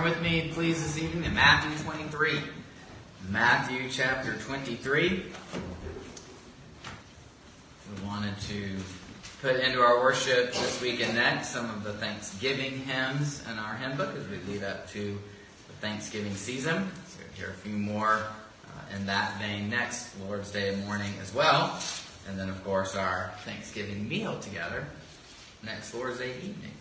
turn 0.00 0.08
with 0.08 0.22
me, 0.22 0.50
please, 0.54 0.82
this 0.82 1.02
evening 1.02 1.24
to 1.24 1.30
Matthew 1.30 1.76
23. 1.84 2.40
Matthew 3.28 3.90
chapter 3.90 4.34
23. 4.34 5.08
We 7.90 8.06
wanted 8.06 8.38
to 8.48 8.76
put 9.42 9.56
into 9.56 9.80
our 9.80 10.00
worship 10.00 10.54
this 10.54 10.80
week 10.80 11.02
and 11.02 11.14
next 11.14 11.48
some 11.48 11.68
of 11.68 11.84
the 11.84 11.92
Thanksgiving 11.92 12.78
hymns 12.78 13.44
in 13.50 13.58
our 13.58 13.74
hymn 13.74 13.98
book 13.98 14.16
as 14.16 14.26
we 14.28 14.38
lead 14.50 14.64
up 14.64 14.88
to 14.92 15.18
the 15.66 15.72
Thanksgiving 15.80 16.34
season. 16.34 16.88
So 17.08 17.20
hear 17.34 17.50
a 17.50 17.54
few 17.54 17.76
more 17.76 18.14
uh, 18.14 18.96
in 18.96 19.04
that 19.06 19.38
vein 19.38 19.68
next 19.68 20.18
Lord's 20.20 20.50
Day 20.50 20.76
morning 20.86 21.12
as 21.20 21.34
well. 21.34 21.78
And 22.26 22.38
then, 22.38 22.48
of 22.48 22.64
course, 22.64 22.96
our 22.96 23.34
Thanksgiving 23.44 24.08
meal 24.08 24.38
together 24.40 24.86
next 25.62 25.92
Lord's 25.92 26.20
Day 26.20 26.36
evening 26.36 26.72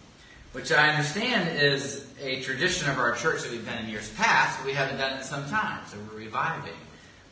which 0.52 0.72
I 0.72 0.90
understand 0.90 1.60
is 1.62 2.08
a 2.22 2.42
tradition 2.42 2.90
of 2.90 2.98
our 2.98 3.16
church 3.16 3.44
that 3.44 3.52
we've 3.52 3.66
done 3.66 3.84
in 3.84 3.90
years 3.90 4.10
past, 4.12 4.60
but 4.60 4.66
we 4.66 4.74
haven't 4.74 4.98
done 4.98 5.14
it 5.14 5.18
in 5.18 5.24
some 5.24 5.48
time. 5.50 5.82
So 5.88 5.98
we're 6.12 6.20
reviving 6.20 6.74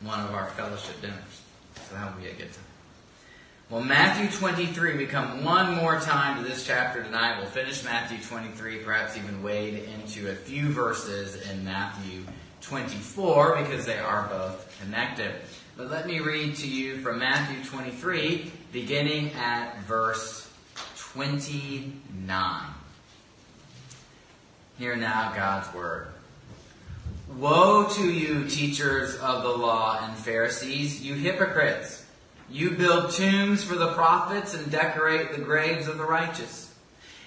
one 0.02 0.20
of 0.20 0.34
our 0.34 0.46
fellowship 0.50 1.00
dinners. 1.00 1.42
So 1.88 1.94
that 1.94 2.14
will 2.14 2.22
be 2.22 2.28
a 2.28 2.34
good 2.34 2.52
time. 2.52 2.64
Well, 3.70 3.82
Matthew 3.82 4.30
23, 4.30 4.96
we 4.96 5.06
come 5.06 5.44
one 5.44 5.74
more 5.74 6.00
time 6.00 6.42
to 6.42 6.48
this 6.48 6.66
chapter 6.66 7.02
tonight. 7.02 7.38
We'll 7.38 7.50
finish 7.50 7.84
Matthew 7.84 8.16
23, 8.18 8.78
perhaps 8.78 9.16
even 9.16 9.42
wade 9.42 9.86
into 9.94 10.30
a 10.30 10.34
few 10.34 10.68
verses 10.68 11.50
in 11.50 11.64
Matthew 11.64 12.22
24 12.62 13.56
because 13.62 13.84
they 13.84 13.98
are 13.98 14.26
both 14.28 14.74
connected. 14.80 15.32
But 15.76 15.90
let 15.90 16.06
me 16.06 16.20
read 16.20 16.56
to 16.56 16.68
you 16.68 16.98
from 17.00 17.18
Matthew 17.18 17.62
23, 17.64 18.50
beginning 18.72 19.32
at 19.32 19.78
verse 19.82 20.50
29. 20.96 22.77
Hear 24.78 24.94
now 24.94 25.32
God's 25.34 25.74
word. 25.74 26.06
Woe 27.36 27.88
to 27.96 28.12
you, 28.12 28.48
teachers 28.48 29.16
of 29.16 29.42
the 29.42 29.48
law 29.48 29.98
and 30.00 30.16
Pharisees, 30.16 31.02
you 31.02 31.14
hypocrites! 31.14 32.06
You 32.48 32.70
build 32.70 33.10
tombs 33.10 33.64
for 33.64 33.74
the 33.74 33.92
prophets 33.94 34.54
and 34.54 34.70
decorate 34.70 35.32
the 35.32 35.42
graves 35.42 35.88
of 35.88 35.98
the 35.98 36.04
righteous. 36.04 36.72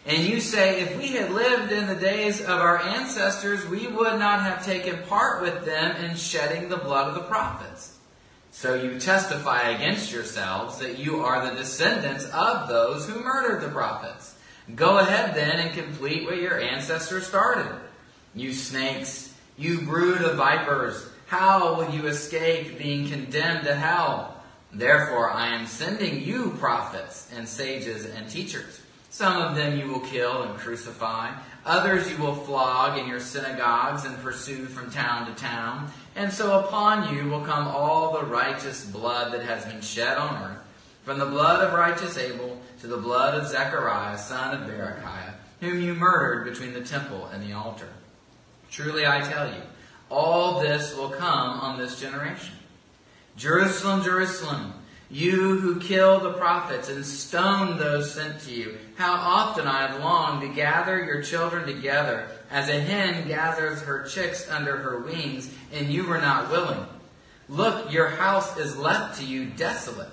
And 0.06 0.24
you 0.24 0.40
say, 0.40 0.82
if 0.82 0.98
we 0.98 1.10
had 1.10 1.32
lived 1.32 1.74
in 1.74 1.88
the 1.88 1.96
days 1.96 2.40
of 2.40 2.60
our 2.60 2.82
ancestors, 2.82 3.68
we 3.68 3.86
would 3.86 4.18
not 4.18 4.42
have 4.44 4.66
taken 4.66 5.04
part 5.04 5.42
with 5.42 5.66
them 5.66 5.98
in 6.06 6.16
shedding 6.16 6.70
the 6.70 6.78
blood 6.78 7.10
of 7.10 7.16
the 7.16 7.30
prophets. 7.30 7.98
So 8.52 8.76
you 8.76 8.98
testify 8.98 9.70
against 9.72 10.12
yourselves 10.12 10.80
that 10.80 10.98
you 10.98 11.18
are 11.18 11.50
the 11.50 11.56
descendants 11.56 12.26
of 12.30 12.70
those 12.70 13.08
who 13.08 13.22
murdered 13.22 13.62
the 13.62 13.74
prophets. 13.74 14.36
Go 14.76 15.00
ahead 15.00 15.36
then 15.36 15.60
and 15.60 15.74
complete 15.76 16.26
what 16.26 16.42
your 16.42 16.60
ancestors 16.60 17.26
started. 17.26 17.74
You 18.36 18.54
snakes, 18.54 19.34
you 19.58 19.82
brood 19.82 20.22
of 20.22 20.38
vipers, 20.38 21.08
how 21.28 21.76
will 21.76 21.94
you 21.94 22.08
escape 22.08 22.78
being 22.78 23.10
condemned 23.10 23.66
to 23.66 23.76
hell? 23.76 24.36
Therefore 24.74 25.32
I 25.32 25.48
am 25.48 25.66
sending 25.66 26.22
you 26.22 26.52
prophets 26.60 27.30
and 27.36 27.48
sages 27.48 28.06
and 28.06 28.30
teachers. 28.30 28.82
Some 29.10 29.42
of 29.42 29.56
them 29.56 29.78
you 29.78 29.88
will 29.88 30.00
kill 30.00 30.44
and 30.44 30.58
crucify. 30.58 31.32
Others 31.66 32.10
you 32.10 32.18
will 32.18 32.36
flog 32.36 32.98
in 32.98 33.08
your 33.08 33.20
synagogues 33.20 34.06
and 34.06 34.18
pursue 34.20 34.66
from 34.66 34.90
town 34.90 35.28
to 35.28 35.34
town. 35.34 35.92
And 36.16 36.32
so 36.32 36.60
upon 36.60 37.14
you 37.14 37.30
will 37.30 37.42
come 37.42 37.68
all 37.68 38.14
the 38.14 38.26
righteous 38.26 38.86
blood 38.86 39.34
that 39.34 39.44
has 39.44 39.66
been 39.66 39.82
shed 39.82 40.18
on 40.18 40.42
earth, 40.42 40.60
from 41.04 41.20
the 41.20 41.26
blood 41.26 41.62
of 41.62 41.74
righteous 41.74 42.18
Abel 42.18 42.61
to 42.82 42.88
the 42.88 42.98
blood 42.98 43.40
of 43.40 43.48
Zechariah, 43.48 44.18
son 44.18 44.60
of 44.60 44.68
Berechiah, 44.68 45.36
whom 45.60 45.82
you 45.82 45.94
murdered 45.94 46.46
between 46.46 46.74
the 46.74 46.82
temple 46.82 47.28
and 47.28 47.42
the 47.42 47.54
altar. 47.54 47.88
Truly 48.72 49.06
I 49.06 49.22
tell 49.22 49.48
you, 49.48 49.62
all 50.10 50.60
this 50.60 50.96
will 50.96 51.10
come 51.10 51.60
on 51.60 51.78
this 51.78 52.00
generation. 52.00 52.56
Jerusalem, 53.38 54.04
Jerusalem, 54.04 54.74
you 55.12 55.60
who 55.60 55.80
kill 55.80 56.20
the 56.20 56.34
prophets 56.34 56.90
and 56.90 57.06
stone 57.06 57.78
those 57.78 58.14
sent 58.14 58.40
to 58.42 58.52
you, 58.52 58.78
how 58.96 59.14
often 59.14 59.68
I 59.68 59.88
have 59.88 60.00
longed 60.00 60.42
to 60.42 60.56
gather 60.56 61.04
your 61.04 61.22
children 61.22 61.66
together 61.66 62.28
as 62.50 62.68
a 62.68 62.80
hen 62.80 63.28
gathers 63.28 63.82
her 63.82 64.06
chicks 64.08 64.50
under 64.50 64.78
her 64.78 65.00
wings, 65.00 65.54
and 65.72 65.88
you 65.88 66.06
were 66.06 66.20
not 66.20 66.50
willing. 66.50 66.86
Look, 67.48 67.92
your 67.92 68.08
house 68.08 68.58
is 68.58 68.78
left 68.78 69.20
to 69.20 69.26
you 69.26 69.46
desolate. 69.46 70.10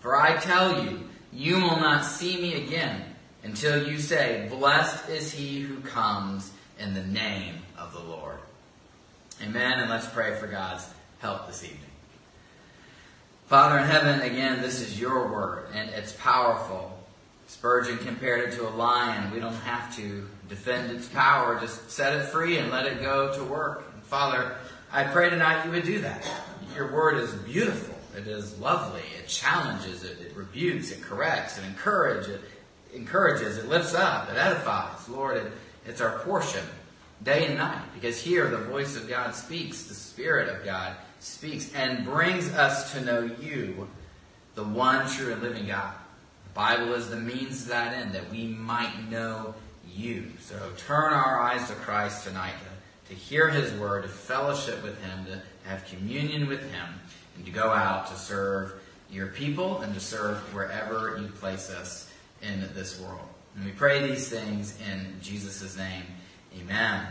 For 0.00 0.16
I 0.16 0.36
tell 0.36 0.84
you, 0.84 1.08
you 1.36 1.56
will 1.56 1.78
not 1.78 2.04
see 2.04 2.40
me 2.40 2.54
again 2.64 3.04
until 3.44 3.86
you 3.86 3.98
say, 3.98 4.46
Blessed 4.50 5.08
is 5.10 5.32
he 5.32 5.60
who 5.60 5.80
comes 5.80 6.50
in 6.78 6.94
the 6.94 7.04
name 7.04 7.56
of 7.78 7.92
the 7.92 8.00
Lord. 8.00 8.38
Amen. 9.42 9.80
And 9.80 9.90
let's 9.90 10.08
pray 10.08 10.34
for 10.36 10.46
God's 10.46 10.88
help 11.20 11.46
this 11.46 11.62
evening. 11.62 11.80
Father 13.48 13.78
in 13.78 13.84
heaven, 13.84 14.22
again, 14.22 14.62
this 14.62 14.80
is 14.80 14.98
your 14.98 15.30
word, 15.30 15.68
and 15.74 15.90
it's 15.90 16.12
powerful. 16.14 16.98
Spurgeon 17.48 17.98
compared 17.98 18.48
it 18.48 18.56
to 18.56 18.66
a 18.66 18.70
lion. 18.70 19.30
We 19.30 19.38
don't 19.38 19.54
have 19.56 19.94
to 19.96 20.26
defend 20.48 20.90
its 20.90 21.06
power. 21.06 21.60
Just 21.60 21.90
set 21.90 22.14
it 22.14 22.24
free 22.24 22.58
and 22.58 22.70
let 22.70 22.86
it 22.86 23.00
go 23.02 23.32
to 23.36 23.44
work. 23.44 24.02
Father, 24.04 24.56
I 24.90 25.04
pray 25.04 25.30
tonight 25.30 25.64
you 25.64 25.70
would 25.70 25.84
do 25.84 26.00
that. 26.00 26.28
Your 26.74 26.92
word 26.92 27.18
is 27.18 27.32
beautiful. 27.34 27.95
It 28.16 28.26
is 28.26 28.58
lovely. 28.58 29.02
It 29.18 29.28
challenges. 29.28 30.02
It, 30.02 30.18
it 30.20 30.36
rebukes. 30.36 30.90
It 30.90 31.02
corrects. 31.02 31.58
It 31.58 31.64
encourages. 31.64 32.28
It 32.28 32.40
encourages. 32.94 33.58
It 33.58 33.68
lifts 33.68 33.94
up. 33.94 34.30
It 34.30 34.36
edifies. 34.36 35.08
Lord, 35.08 35.36
it, 35.36 35.52
it's 35.86 36.00
our 36.00 36.18
portion 36.20 36.64
day 37.22 37.46
and 37.46 37.56
night 37.56 37.82
because 37.94 38.20
here 38.20 38.48
the 38.48 38.58
voice 38.58 38.96
of 38.96 39.08
God 39.08 39.34
speaks. 39.34 39.84
The 39.84 39.94
Spirit 39.94 40.48
of 40.48 40.64
God 40.64 40.96
speaks 41.20 41.72
and 41.74 42.04
brings 42.04 42.48
us 42.54 42.92
to 42.92 43.00
know 43.02 43.30
you, 43.40 43.88
the 44.54 44.64
one 44.64 45.08
true 45.08 45.32
and 45.32 45.42
living 45.42 45.66
God. 45.66 45.92
The 46.44 46.54
Bible 46.54 46.94
is 46.94 47.10
the 47.10 47.16
means 47.16 47.64
to 47.64 47.68
that 47.70 47.94
end, 47.94 48.14
that 48.14 48.30
we 48.30 48.46
might 48.46 49.10
know 49.10 49.54
you. 49.86 50.30
So 50.40 50.56
turn 50.78 51.12
our 51.12 51.40
eyes 51.40 51.68
to 51.68 51.74
Christ 51.74 52.24
tonight 52.24 52.54
to, 53.08 53.14
to 53.14 53.14
hear 53.14 53.50
his 53.50 53.72
word, 53.74 54.02
to 54.02 54.08
fellowship 54.08 54.82
with 54.82 55.02
him, 55.02 55.26
to 55.26 55.42
have 55.68 55.84
communion 55.86 56.48
with 56.48 56.62
him 56.72 56.86
and 57.36 57.44
to 57.46 57.52
go 57.52 57.70
out 57.70 58.06
to 58.08 58.16
serve 58.16 58.74
your 59.10 59.28
people 59.28 59.80
and 59.80 59.94
to 59.94 60.00
serve 60.00 60.38
wherever 60.54 61.18
you 61.20 61.28
place 61.28 61.70
us 61.70 62.10
in 62.42 62.60
this 62.74 63.00
world. 63.00 63.28
And 63.54 63.64
we 63.64 63.70
pray 63.72 64.06
these 64.06 64.28
things 64.28 64.78
in 64.90 65.14
Jesus' 65.22 65.76
name. 65.76 66.02
Amen. 66.60 67.06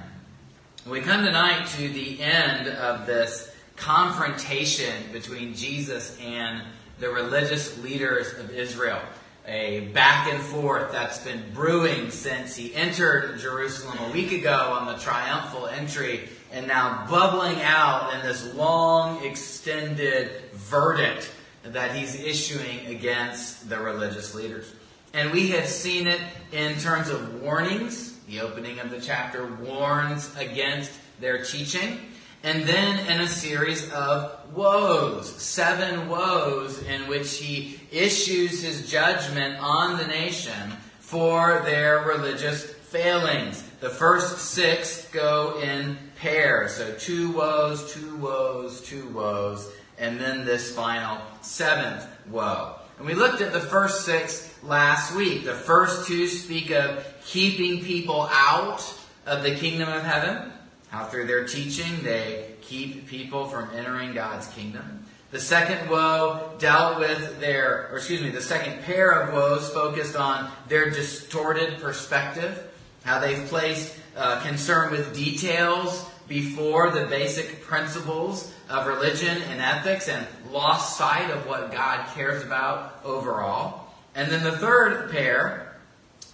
We 0.86 1.02
come 1.02 1.26
tonight 1.26 1.66
to 1.78 1.90
the 1.90 2.22
end 2.22 2.68
of 2.68 3.08
this 3.08 3.52
confrontation 3.76 4.94
between 5.12 5.56
Jesus 5.56 6.18
and 6.22 6.62
the 7.00 7.10
religious 7.10 7.82
leaders 7.84 8.34
of 8.34 8.52
Israel. 8.52 9.00
A 9.48 9.88
back 9.94 10.32
and 10.32 10.42
forth 10.42 10.92
that's 10.92 11.24
been 11.24 11.44
brewing 11.54 12.10
since 12.10 12.56
he 12.56 12.74
entered 12.74 13.40
Jerusalem 13.40 13.98
a 14.10 14.12
week 14.12 14.32
ago 14.32 14.76
on 14.80 14.88
the 14.88 15.00
triumphal 15.02 15.68
entry 15.68 16.30
and 16.56 16.68
now 16.68 17.06
bubbling 17.10 17.62
out 17.62 18.14
in 18.14 18.22
this 18.22 18.54
long, 18.56 19.24
extended 19.26 20.32
verdict 20.54 21.30
that 21.64 21.94
he's 21.94 22.16
issuing 22.16 22.86
against 22.88 23.68
the 23.70 23.78
religious 23.78 24.34
leaders. 24.34 24.72
And 25.14 25.32
we 25.32 25.50
have 25.50 25.68
seen 25.68 26.08
it 26.08 26.22
in 26.54 26.78
terms 26.80 27.10
of 27.10 27.42
warnings. 27.42 28.18
The 28.28 28.40
opening 28.40 28.80
of 28.80 28.90
the 28.90 29.02
chapter 29.02 29.46
warns 29.46 30.34
against 30.38 30.92
their 31.20 31.44
teaching. 31.44 32.00
And 32.42 32.64
then 32.64 33.06
in 33.12 33.20
a 33.20 33.28
series 33.28 33.92
of 33.92 34.40
woes, 34.56 35.30
seven 35.36 36.08
woes, 36.08 36.82
in 36.84 37.08
which 37.10 37.38
he 37.38 37.82
issues 37.92 38.64
his 38.64 38.90
judgment 38.90 39.58
on 39.60 39.98
the 39.98 40.08
nation 40.08 40.72
for 41.00 41.64
their 41.66 42.04
religious 42.04 42.64
failings. 42.64 43.62
The 43.82 43.90
first 43.90 44.38
six 44.38 45.06
go 45.10 45.60
in 45.62 45.98
pairs. 46.18 46.76
So 46.76 46.94
two 46.94 47.32
woes, 47.32 47.94
two 47.94 48.16
woes, 48.18 48.82
two 48.82 49.08
woes, 49.10 49.72
and 49.98 50.20
then 50.20 50.46
this 50.46 50.74
final 50.76 51.20
seventh 51.42 52.06
woe. 52.30 52.76
And 52.98 53.06
we 53.06 53.14
looked 53.14 53.42
at 53.42 53.52
the 53.52 53.60
first 53.60 54.06
six 54.06 54.58
last 54.64 55.14
week. 55.16 55.44
The 55.44 55.54
first 55.54 56.08
two 56.08 56.28
speak 56.28 56.72
of 56.72 57.06
keeping 57.26 57.84
people 57.84 58.30
out 58.32 58.82
of 59.26 59.44
the 59.44 59.56
kingdom 59.56 59.90
of 59.90 60.04
heaven, 60.04 60.52
how 60.90 61.06
through 61.06 61.28
their 61.28 61.46
teaching 61.46 62.04
they 62.04 62.52
keep 62.62 63.08
people 63.08 63.48
from 63.48 63.70
entering 63.76 64.14
God's 64.14 64.48
kingdom. 64.48 65.04
The 65.32 65.40
second 65.40 65.90
woe 65.90 66.54
dealt 66.60 67.00
with 67.00 67.42
their, 67.42 67.90
or 67.92 67.98
excuse 67.98 68.22
me, 68.22 68.30
the 68.30 68.42
second 68.42 68.82
pair 68.84 69.12
of 69.12 69.34
woes 69.34 69.70
focused 69.70 70.16
on 70.16 70.50
their 70.70 70.90
distorted 70.90 71.82
perspective, 71.82 72.72
how 73.06 73.20
they've 73.20 73.46
placed 73.48 73.96
uh, 74.18 74.42
concern 74.42 74.92
with 74.92 75.16
details 75.16 76.06
before 76.28 76.90
the 76.90 77.06
basic 77.06 77.62
principles 77.62 78.52
of 78.70 78.88
religion 78.88 79.38
and 79.50 79.62
ethics 79.62 80.10
and 80.10 80.26
lost 80.52 80.98
sight 80.98 81.30
of 81.30 81.46
what 81.48 81.72
God 81.72 82.08
cares 82.16 82.44
about 82.44 83.00
overall. 83.06 83.88
And 84.16 84.32
then 84.32 84.44
the 84.44 84.58
third 84.58 85.12
pair 85.12 85.78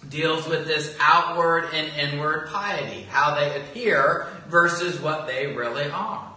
deals 0.08 0.48
with 0.48 0.66
this 0.66 0.96
outward 1.00 1.66
and 1.72 1.88
inward 1.96 2.48
piety, 2.48 3.02
how 3.02 3.34
they 3.34 3.60
appear 3.60 4.26
versus 4.48 5.00
what 5.00 5.26
they 5.26 5.48
really 5.48 5.88
are. 5.90 6.32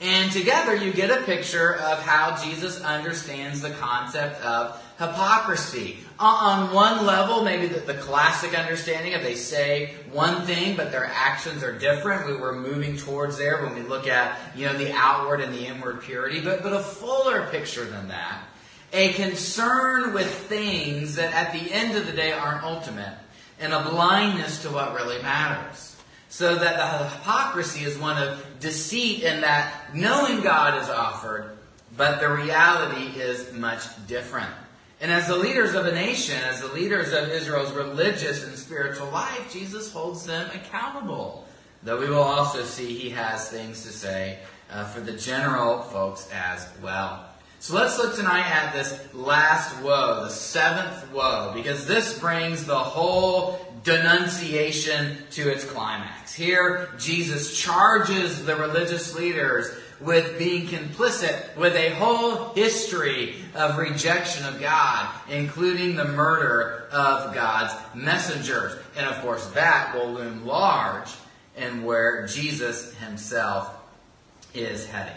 And 0.00 0.32
together 0.32 0.74
you 0.74 0.92
get 0.92 1.10
a 1.10 1.22
picture 1.24 1.74
of 1.74 2.00
how 2.02 2.42
Jesus 2.42 2.80
understands 2.80 3.60
the 3.60 3.70
concept 3.70 4.40
of 4.42 4.80
hypocrisy. 5.00 5.96
Uh, 6.18 6.24
on 6.24 6.74
one 6.74 7.06
level, 7.06 7.42
maybe 7.42 7.66
the, 7.66 7.80
the, 7.80 7.94
classic 7.94 8.56
understanding 8.56 9.14
of 9.14 9.22
they 9.22 9.34
say 9.34 9.94
one 10.12 10.42
thing, 10.42 10.76
but 10.76 10.92
their 10.92 11.06
actions 11.06 11.62
are 11.62 11.76
different. 11.76 12.26
We 12.26 12.36
were 12.36 12.54
moving 12.54 12.98
towards 12.98 13.38
there 13.38 13.64
when 13.64 13.74
we 13.74 13.80
look 13.80 14.06
at, 14.06 14.38
you 14.54 14.66
know, 14.66 14.74
the 14.74 14.92
outward 14.92 15.40
and 15.40 15.54
the 15.54 15.66
inward 15.66 16.02
purity, 16.02 16.42
but, 16.42 16.62
but 16.62 16.74
a 16.74 16.80
fuller 16.80 17.46
picture 17.46 17.86
than 17.86 18.08
that. 18.08 18.42
A 18.92 19.14
concern 19.14 20.12
with 20.12 20.30
things 20.30 21.14
that 21.14 21.32
at 21.32 21.54
the 21.54 21.72
end 21.72 21.96
of 21.96 22.06
the 22.06 22.12
day 22.12 22.32
aren't 22.32 22.62
ultimate, 22.62 23.16
and 23.58 23.72
a 23.72 23.82
blindness 23.88 24.62
to 24.62 24.68
what 24.68 24.94
really 24.94 25.22
matters. 25.22 25.96
So 26.28 26.56
that 26.56 26.76
the 26.76 27.08
hypocrisy 27.08 27.84
is 27.84 27.96
one 27.96 28.22
of 28.22 28.44
deceit 28.60 29.22
in 29.22 29.40
that 29.40 29.94
knowing 29.94 30.42
God 30.42 30.82
is 30.82 30.90
offered, 30.90 31.56
but 31.96 32.20
the 32.20 32.28
reality 32.28 33.18
is 33.18 33.52
much 33.54 33.82
different. 34.06 34.50
And 35.00 35.10
as 35.10 35.26
the 35.26 35.36
leaders 35.36 35.74
of 35.74 35.86
a 35.86 35.92
nation, 35.92 36.36
as 36.44 36.60
the 36.60 36.68
leaders 36.68 37.12
of 37.12 37.30
Israel's 37.30 37.72
religious 37.72 38.44
and 38.44 38.54
spiritual 38.56 39.08
life, 39.10 39.50
Jesus 39.50 39.90
holds 39.90 40.26
them 40.26 40.50
accountable. 40.54 41.46
Though 41.82 41.98
we 41.98 42.10
will 42.10 42.22
also 42.22 42.62
see 42.64 42.94
he 42.94 43.08
has 43.10 43.48
things 43.48 43.82
to 43.84 43.88
say 43.88 44.38
uh, 44.70 44.84
for 44.84 45.00
the 45.00 45.12
general 45.12 45.80
folks 45.80 46.28
as 46.32 46.68
well. 46.82 47.24
So 47.60 47.74
let's 47.74 47.98
look 47.98 48.14
tonight 48.14 48.46
at 48.46 48.74
this 48.74 48.98
last 49.14 49.82
woe, 49.82 50.24
the 50.24 50.30
seventh 50.30 51.10
woe, 51.12 51.52
because 51.54 51.86
this 51.86 52.18
brings 52.18 52.64
the 52.64 52.78
whole 52.78 53.58
denunciation 53.84 55.18
to 55.30 55.50
its 55.50 55.64
climax. 55.64 56.34
Here, 56.34 56.90
Jesus 56.98 57.58
charges 57.58 58.44
the 58.44 58.56
religious 58.56 59.14
leaders 59.14 59.70
with 60.00 60.38
being 60.38 60.66
complicit 60.66 61.56
with 61.56 61.74
a 61.74 61.90
whole 61.90 62.54
history 62.54 63.34
of 63.54 63.76
rejection 63.76 64.46
of 64.46 64.60
God, 64.60 65.08
including 65.28 65.96
the 65.96 66.06
murder 66.06 66.88
of 66.90 67.34
God's 67.34 67.74
messengers. 67.94 68.76
And 68.96 69.06
of 69.06 69.20
course, 69.20 69.46
that 69.48 69.94
will 69.94 70.12
loom 70.12 70.46
large 70.46 71.10
in 71.56 71.84
where 71.84 72.26
Jesus 72.26 72.94
himself 72.94 73.74
is 74.54 74.86
heading. 74.86 75.14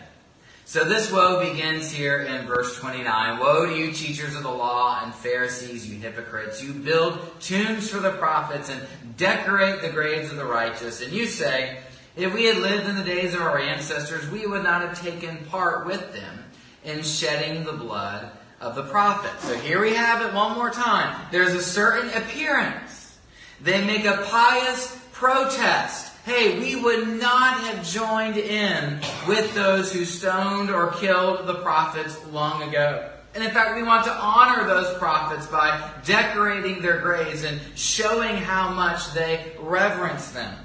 So 0.65 0.85
this 0.85 1.11
woe 1.11 1.51
begins 1.51 1.91
here 1.91 2.21
in 2.21 2.47
verse 2.47 2.79
29. 2.79 3.39
Woe 3.39 3.65
to 3.65 3.75
you, 3.75 3.91
teachers 3.91 4.35
of 4.35 4.43
the 4.43 4.49
law 4.49 5.01
and 5.03 5.13
Pharisees, 5.13 5.87
you 5.87 5.99
hypocrites! 5.99 6.63
You 6.63 6.73
build 6.73 7.19
tombs 7.41 7.89
for 7.89 7.99
the 7.99 8.11
prophets 8.11 8.69
and 8.69 8.81
decorate 9.17 9.81
the 9.81 9.89
graves 9.89 10.31
of 10.31 10.37
the 10.37 10.45
righteous. 10.45 11.01
And 11.01 11.11
you 11.11 11.27
say, 11.27 11.79
if 12.15 12.33
we 12.33 12.45
had 12.45 12.57
lived 12.57 12.87
in 12.87 12.95
the 12.95 13.03
days 13.03 13.33
of 13.33 13.41
our 13.41 13.59
ancestors, 13.59 14.29
we 14.29 14.45
would 14.45 14.63
not 14.63 14.81
have 14.81 15.01
taken 15.01 15.37
part 15.45 15.85
with 15.85 16.13
them 16.13 16.43
in 16.83 17.01
shedding 17.01 17.63
the 17.63 17.73
blood 17.73 18.29
of 18.61 18.75
the 18.75 18.83
prophets. 18.83 19.43
So 19.45 19.55
here 19.55 19.81
we 19.81 19.93
have 19.93 20.21
it 20.21 20.33
one 20.33 20.55
more 20.55 20.69
time. 20.69 21.27
There's 21.31 21.53
a 21.53 21.61
certain 21.61 22.09
appearance. 22.11 23.17
They 23.61 23.83
make 23.85 24.05
a 24.05 24.25
pious 24.29 24.99
protest 25.11 26.13
hey, 26.25 26.57
we 26.57 26.81
would 26.81 27.07
not 27.19 27.59
have 27.59 27.85
joined 27.85 28.37
in 28.37 28.99
with 29.27 29.53
those 29.53 29.91
who 29.91 30.05
stoned 30.05 30.69
or 30.69 30.91
killed 30.93 31.45
the 31.45 31.55
prophets 31.55 32.17
long 32.27 32.63
ago. 32.63 33.09
And 33.35 33.43
in 33.43 33.51
fact, 33.51 33.75
we 33.75 33.83
want 33.83 34.05
to 34.05 34.13
honor 34.13 34.65
those 34.65 34.97
prophets 34.97 35.47
by 35.47 35.91
decorating 36.05 36.81
their 36.81 36.99
graves 36.99 37.43
and 37.43 37.59
showing 37.75 38.37
how 38.37 38.69
much 38.69 39.11
they 39.13 39.53
reverence 39.59 40.31
them. 40.31 40.55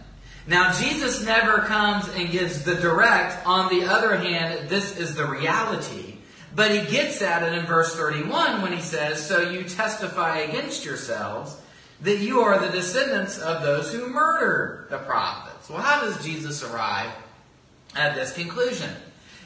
Now, 0.49 0.73
Jesus 0.73 1.23
never 1.27 1.59
comes 1.59 2.09
and 2.09 2.31
gives 2.31 2.65
the 2.65 2.75
direct, 2.75 3.47
on 3.47 3.69
the 3.69 3.85
other 3.85 4.17
hand, 4.17 4.71
this 4.71 4.97
is 4.99 5.15
the 5.15 5.27
reality. 5.27 6.17
But 6.57 6.71
he 6.71 6.91
gets 6.91 7.21
at 7.21 7.43
it 7.43 7.53
in 7.53 7.67
verse 7.67 7.95
31 7.95 8.63
when 8.63 8.73
he 8.73 8.81
says, 8.81 9.25
So 9.25 9.51
you 9.51 9.65
testify 9.65 10.39
against 10.39 10.87
yourselves 10.87 11.55
that 12.01 12.19
you 12.19 12.41
are 12.41 12.59
the 12.59 12.71
descendants 12.71 13.39
of 13.39 13.63
those 13.63 13.93
who 13.93 14.09
murdered 14.09 14.87
the 14.89 14.97
prophets. 14.97 15.69
Well, 15.69 15.83
how 15.83 16.01
does 16.01 16.25
Jesus 16.25 16.65
arrive 16.65 17.13
at 17.95 18.15
this 18.15 18.33
conclusion? 18.33 18.91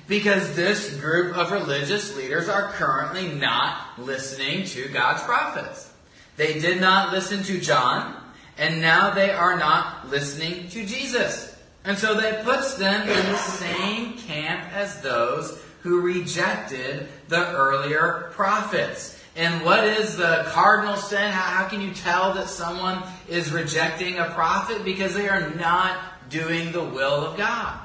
Because 0.06 0.54
this 0.54 0.96
group 1.00 1.36
of 1.36 1.50
religious 1.50 2.16
leaders 2.16 2.48
are 2.48 2.70
currently 2.74 3.32
not 3.32 3.98
listening 3.98 4.66
to 4.66 4.86
God's 4.88 5.22
prophets. 5.24 5.92
They 6.36 6.60
did 6.60 6.80
not 6.80 7.12
listen 7.12 7.42
to 7.44 7.60
John, 7.60 8.21
and 8.58 8.80
now 8.80 9.10
they 9.10 9.30
are 9.30 9.56
not 9.58 10.08
listening 10.08 10.68
to 10.68 10.86
Jesus. 10.86 11.56
And 11.84 11.98
so 11.98 12.14
that 12.14 12.44
puts 12.44 12.74
them 12.74 13.02
in 13.02 13.32
the 13.32 13.38
same 13.38 14.14
camp 14.18 14.72
as 14.72 15.00
those 15.00 15.60
who 15.80 16.00
rejected 16.00 17.08
the 17.28 17.52
earlier 17.52 18.30
prophets. 18.32 19.18
And 19.34 19.64
what 19.64 19.84
is 19.84 20.16
the 20.16 20.44
cardinal 20.48 20.96
sin? 20.96 21.32
How, 21.32 21.66
can 21.68 21.80
you 21.80 21.92
tell 21.92 22.34
that 22.34 22.48
someone 22.48 23.02
is 23.28 23.50
rejecting 23.50 24.18
a 24.18 24.26
prophet? 24.30 24.84
Because 24.84 25.14
they 25.14 25.28
are 25.28 25.50
not 25.54 26.28
doing 26.28 26.70
the 26.70 26.84
will 26.84 27.24
of 27.24 27.36
God. 27.36 27.78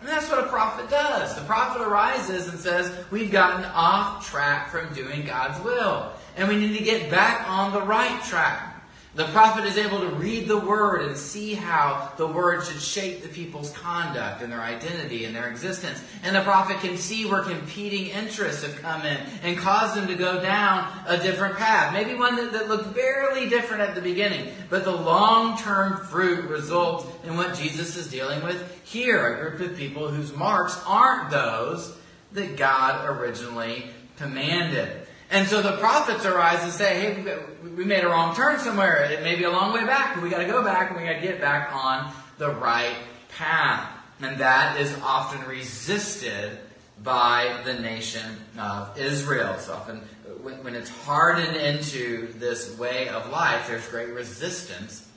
And 0.00 0.08
that's 0.08 0.30
what 0.30 0.44
a 0.44 0.48
prophet 0.48 0.88
does. 0.88 1.34
The 1.34 1.42
prophet 1.42 1.82
arises 1.82 2.48
and 2.48 2.58
says, 2.58 2.92
We've 3.10 3.30
gotten 3.30 3.64
off 3.66 4.30
track 4.30 4.70
from 4.70 4.92
doing 4.94 5.26
God's 5.26 5.62
will. 5.64 6.12
And 6.36 6.48
we 6.48 6.56
need 6.56 6.76
to 6.78 6.84
get 6.84 7.10
back 7.10 7.48
on 7.48 7.72
the 7.72 7.82
right 7.82 8.22
track. 8.24 8.69
The 9.12 9.24
prophet 9.24 9.64
is 9.64 9.76
able 9.76 9.98
to 10.00 10.06
read 10.06 10.46
the 10.46 10.60
word 10.60 11.02
and 11.02 11.16
see 11.16 11.54
how 11.54 12.12
the 12.16 12.28
word 12.28 12.64
should 12.64 12.80
shape 12.80 13.22
the 13.22 13.28
people's 13.28 13.72
conduct 13.72 14.40
and 14.40 14.52
their 14.52 14.60
identity 14.60 15.24
and 15.24 15.34
their 15.34 15.50
existence. 15.50 16.00
And 16.22 16.36
the 16.36 16.42
prophet 16.42 16.78
can 16.78 16.96
see 16.96 17.26
where 17.26 17.42
competing 17.42 18.06
interests 18.06 18.62
have 18.62 18.80
come 18.80 19.04
in 19.04 19.18
and 19.42 19.58
caused 19.58 19.96
them 19.96 20.06
to 20.06 20.14
go 20.14 20.40
down 20.40 20.92
a 21.08 21.18
different 21.18 21.56
path. 21.56 21.92
Maybe 21.92 22.14
one 22.14 22.36
that, 22.36 22.52
that 22.52 22.68
looked 22.68 22.94
barely 22.94 23.48
different 23.48 23.82
at 23.82 23.96
the 23.96 24.00
beginning, 24.00 24.52
but 24.68 24.84
the 24.84 24.94
long 24.94 25.58
term 25.58 26.06
fruit 26.06 26.48
results 26.48 27.04
in 27.24 27.36
what 27.36 27.56
Jesus 27.56 27.96
is 27.96 28.08
dealing 28.08 28.44
with 28.44 28.80
here 28.84 29.34
a 29.34 29.56
group 29.56 29.72
of 29.72 29.76
people 29.76 30.06
whose 30.08 30.32
marks 30.32 30.80
aren't 30.86 31.30
those 31.30 31.96
that 32.32 32.56
God 32.56 33.08
originally 33.08 33.86
commanded. 34.18 35.08
And 35.30 35.46
so 35.46 35.62
the 35.62 35.76
prophets 35.76 36.24
arise 36.24 36.62
and 36.62 36.72
say, 36.72 37.00
hey, 37.00 37.38
we 37.76 37.84
made 37.84 38.02
a 38.02 38.08
wrong 38.08 38.34
turn 38.34 38.58
somewhere. 38.58 39.04
It 39.04 39.22
may 39.22 39.36
be 39.36 39.44
a 39.44 39.50
long 39.50 39.72
way 39.72 39.84
back, 39.84 40.14
but 40.14 40.24
we 40.24 40.28
got 40.30 40.38
to 40.38 40.46
go 40.46 40.62
back 40.62 40.90
and 40.90 41.00
we 41.00 41.06
got 41.06 41.20
to 41.20 41.20
get 41.20 41.40
back 41.40 41.72
on 41.72 42.12
the 42.38 42.50
right 42.50 42.96
path. 43.36 43.88
And 44.20 44.38
that 44.38 44.80
is 44.80 44.92
often 45.02 45.46
resisted 45.46 46.58
by 47.02 47.62
the 47.64 47.74
nation 47.74 48.36
of 48.58 48.98
Israel. 48.98 49.56
So 49.58 49.74
often, 49.74 49.98
when 50.42 50.74
it's 50.74 50.90
hardened 50.90 51.56
into 51.56 52.32
this 52.34 52.76
way 52.76 53.08
of 53.08 53.30
life, 53.30 53.68
there's 53.68 53.86
great 53.88 54.10
resistance 54.10 55.08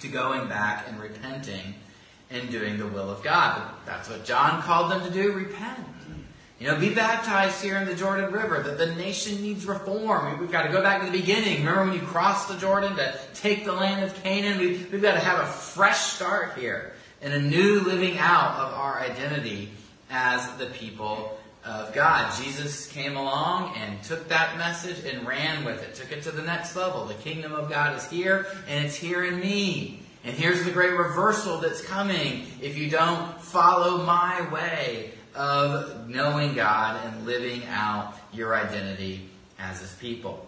to 0.00 0.08
going 0.08 0.48
back 0.48 0.86
and 0.88 0.98
repenting 0.98 1.74
and 2.30 2.50
doing 2.50 2.78
the 2.78 2.86
will 2.86 3.10
of 3.10 3.22
God. 3.22 3.62
That's 3.84 4.08
what 4.08 4.24
John 4.24 4.62
called 4.62 4.90
them 4.90 5.04
to 5.04 5.10
do 5.10 5.32
repent. 5.32 5.86
You 6.64 6.70
know, 6.70 6.80
be 6.80 6.94
baptized 6.94 7.62
here 7.62 7.76
in 7.76 7.84
the 7.84 7.94
Jordan 7.94 8.32
River, 8.32 8.62
that 8.62 8.78
the 8.78 8.94
nation 8.94 9.42
needs 9.42 9.66
reform. 9.66 10.40
We've 10.40 10.50
got 10.50 10.62
to 10.62 10.72
go 10.72 10.80
back 10.80 11.00
to 11.00 11.06
the 11.06 11.12
beginning. 11.12 11.58
Remember 11.58 11.84
when 11.84 11.92
you 11.92 12.00
crossed 12.00 12.48
the 12.48 12.56
Jordan 12.56 12.96
to 12.96 13.20
take 13.34 13.66
the 13.66 13.74
land 13.74 14.02
of 14.02 14.14
Canaan? 14.22 14.58
We've, 14.58 14.90
we've 14.90 15.02
got 15.02 15.12
to 15.12 15.20
have 15.20 15.40
a 15.40 15.46
fresh 15.46 15.98
start 15.98 16.56
here 16.56 16.94
and 17.20 17.34
a 17.34 17.38
new 17.38 17.80
living 17.80 18.16
out 18.16 18.54
of 18.60 18.72
our 18.72 18.98
identity 18.98 19.72
as 20.08 20.50
the 20.56 20.64
people 20.64 21.38
of 21.66 21.92
God. 21.92 22.32
Jesus 22.42 22.88
came 22.88 23.18
along 23.18 23.76
and 23.76 24.02
took 24.02 24.26
that 24.28 24.56
message 24.56 25.04
and 25.04 25.26
ran 25.26 25.66
with 25.66 25.82
it, 25.82 25.94
took 25.94 26.12
it 26.12 26.22
to 26.22 26.30
the 26.30 26.40
next 26.40 26.76
level. 26.76 27.04
The 27.04 27.12
kingdom 27.12 27.52
of 27.52 27.68
God 27.68 27.94
is 27.94 28.08
here, 28.08 28.46
and 28.66 28.86
it's 28.86 28.96
here 28.96 29.22
in 29.22 29.38
me. 29.38 30.00
And 30.24 30.34
here's 30.34 30.64
the 30.64 30.70
great 30.70 30.96
reversal 30.96 31.58
that's 31.58 31.82
coming 31.82 32.46
if 32.62 32.78
you 32.78 32.88
don't 32.88 33.38
follow 33.38 34.02
my 34.06 34.50
way 34.50 35.12
of 35.34 36.08
knowing 36.08 36.54
God 36.54 37.04
and 37.04 37.26
living 37.26 37.64
out 37.66 38.14
your 38.32 38.54
identity 38.54 39.28
as 39.58 39.80
His 39.80 39.92
people. 39.94 40.46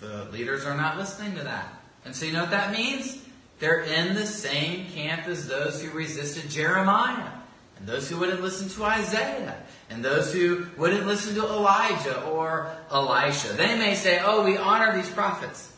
The 0.00 0.26
leaders 0.26 0.64
are 0.64 0.76
not 0.76 0.98
listening 0.98 1.36
to 1.36 1.44
that. 1.44 1.72
And 2.04 2.14
so 2.14 2.26
you 2.26 2.32
know 2.32 2.42
what 2.42 2.50
that 2.50 2.72
means? 2.72 3.22
They're 3.58 3.82
in 3.82 4.14
the 4.14 4.26
same 4.26 4.86
camp 4.88 5.26
as 5.26 5.48
those 5.48 5.82
who 5.82 5.90
resisted 5.90 6.50
Jeremiah, 6.50 7.30
and 7.78 7.86
those 7.86 8.08
who 8.08 8.18
wouldn't 8.18 8.42
listen 8.42 8.68
to 8.70 8.84
Isaiah, 8.84 9.56
and 9.88 10.04
those 10.04 10.32
who 10.32 10.66
wouldn't 10.76 11.06
listen 11.06 11.34
to 11.36 11.42
Elijah 11.42 12.22
or 12.24 12.70
Elisha. 12.90 13.54
They 13.54 13.78
may 13.78 13.94
say, 13.94 14.20
oh, 14.22 14.44
we 14.44 14.56
honor 14.56 14.94
these 14.94 15.10
prophets. 15.10 15.72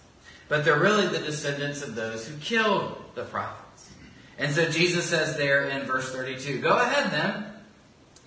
But 0.49 0.65
they're 0.65 0.79
really 0.79 1.07
the 1.07 1.19
descendants 1.19 1.83
of 1.83 1.95
those 1.95 2.27
who 2.27 2.37
killed 2.39 2.97
the 3.15 3.25
prophets. 3.25 3.91
And 4.39 4.53
so 4.55 4.71
Jesus 4.71 5.05
says 5.05 5.37
there 5.37 5.65
in 5.65 5.87
verse 5.87 6.11
32, 6.11 6.61
go 6.61 6.79
ahead 6.79 7.11
then 7.13 7.48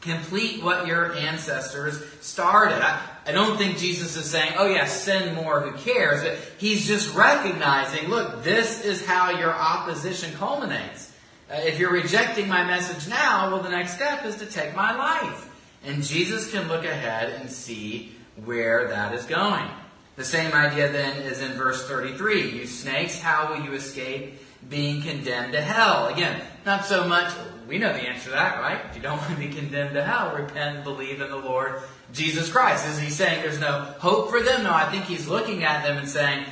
Complete 0.02 0.64
what 0.64 0.88
your 0.88 1.16
ancestors 1.16 2.02
started. 2.22 2.84
I, 2.84 3.02
I 3.28 3.32
don't 3.32 3.58
think 3.58 3.78
Jesus 3.78 4.18
is 4.18 4.26
saying, 4.26 4.54
oh 4.58 4.66
yeah, 4.66 4.86
send 4.86 5.36
more, 5.36 5.62
who 5.62 5.78
cares? 5.78 6.24
But 6.24 6.38
he's 6.58 6.88
just 6.88 7.16
recognizing, 7.16 8.10
look, 8.10 8.44
this 8.44 8.84
is 8.84 9.06
how 9.06 9.30
your 9.30 9.54
opposition 9.54 10.34
culminates. 10.34 11.14
Uh, 11.52 11.56
if 11.64 11.80
you're 11.80 11.92
rejecting 11.92 12.48
my 12.48 12.66
message 12.66 13.08
now, 13.10 13.52
well, 13.52 13.62
the 13.62 13.70
next 13.70 13.94
step 13.94 14.26
is 14.26 14.38
to 14.38 14.46
take 14.46 14.76
my 14.76 14.96
life. 14.96 15.50
And 15.84 16.04
Jesus 16.04 16.52
can 16.52 16.68
look 16.68 16.86
ahead 16.86 17.30
and 17.40 17.50
see 17.50 18.16
where 18.44 18.88
that 18.90 19.14
is 19.14 19.26
going. 19.26 19.70
The 20.16 20.24
same 20.24 20.54
idea 20.54 20.92
then 20.92 21.18
is 21.24 21.42
in 21.42 21.52
verse 21.54 21.88
33. 21.88 22.52
You 22.52 22.68
snakes, 22.68 23.20
how 23.20 23.50
will 23.50 23.64
you 23.64 23.74
escape 23.74 24.40
being 24.70 25.02
condemned 25.02 25.54
to 25.54 25.62
hell? 25.62 26.08
Again, 26.08 26.42
not 26.66 26.86
so 26.86 27.08
much, 27.08 27.34
we 27.72 27.78
know 27.78 27.94
the 27.94 28.02
answer 28.02 28.26
to 28.26 28.30
that, 28.32 28.60
right? 28.60 28.82
If 28.90 28.98
you 28.98 29.02
don't 29.02 29.18
want 29.22 29.32
to 29.32 29.38
be 29.38 29.48
condemned 29.48 29.94
to 29.94 30.04
hell, 30.04 30.36
repent 30.36 30.76
and 30.76 30.84
believe 30.84 31.22
in 31.22 31.30
the 31.30 31.38
Lord 31.38 31.82
Jesus 32.12 32.52
Christ. 32.52 32.86
Is 32.86 33.00
he 33.00 33.10
saying 33.10 33.42
there's 33.42 33.62
no 33.62 33.96
hope 33.98 34.30
for 34.30 34.42
them? 34.42 34.64
No, 34.64 34.74
I 34.74 34.92
think 34.92 35.06
he's 35.06 35.28
looking 35.28 35.64
at 35.64 35.84
them 35.84 35.98
and 35.98 36.08
saying, 36.08 36.46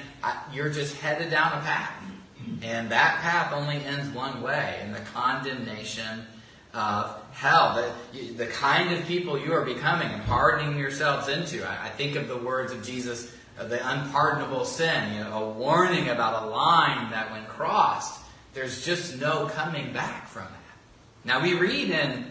you're 0.54 0.70
just 0.70 0.96
headed 0.98 1.30
down 1.30 1.52
a 1.52 1.62
path. 1.62 1.92
And 2.62 2.90
that 2.92 3.20
path 3.20 3.54
only 3.54 3.84
ends 3.84 4.10
one 4.16 4.42
way, 4.42 4.80
in 4.82 4.94
the 4.94 5.00
condemnation 5.00 6.26
of 6.74 7.22
hell. 7.34 7.94
The, 8.14 8.34
the 8.34 8.48
kind 8.48 8.94
of 8.94 9.06
people 9.06 9.38
you 9.38 9.52
are 9.54 9.66
becoming 9.66 10.08
and 10.08 10.22
hardening 10.22 10.78
yourselves 10.78 11.28
into. 11.28 11.68
I, 11.68 11.88
I 11.88 11.90
think 11.90 12.16
of 12.16 12.30
the 12.30 12.38
words 12.38 12.72
of 12.72 12.82
Jesus, 12.82 13.34
uh, 13.60 13.66
the 13.66 13.80
unpardonable 13.92 14.66
sin, 14.66 15.14
you 15.14 15.24
know, 15.24 15.44
a 15.44 15.50
warning 15.50 16.10
about 16.10 16.44
a 16.44 16.48
line 16.48 17.12
that 17.12 17.32
when 17.32 17.46
crossed, 17.46 18.22
there's 18.54 18.86
just 18.86 19.20
no 19.20 19.48
coming 19.48 19.92
back 19.94 20.28
from 20.28 20.44
that. 20.44 20.59
Now 21.26 21.42
we 21.42 21.54
read 21.54 21.90
in 21.90 22.26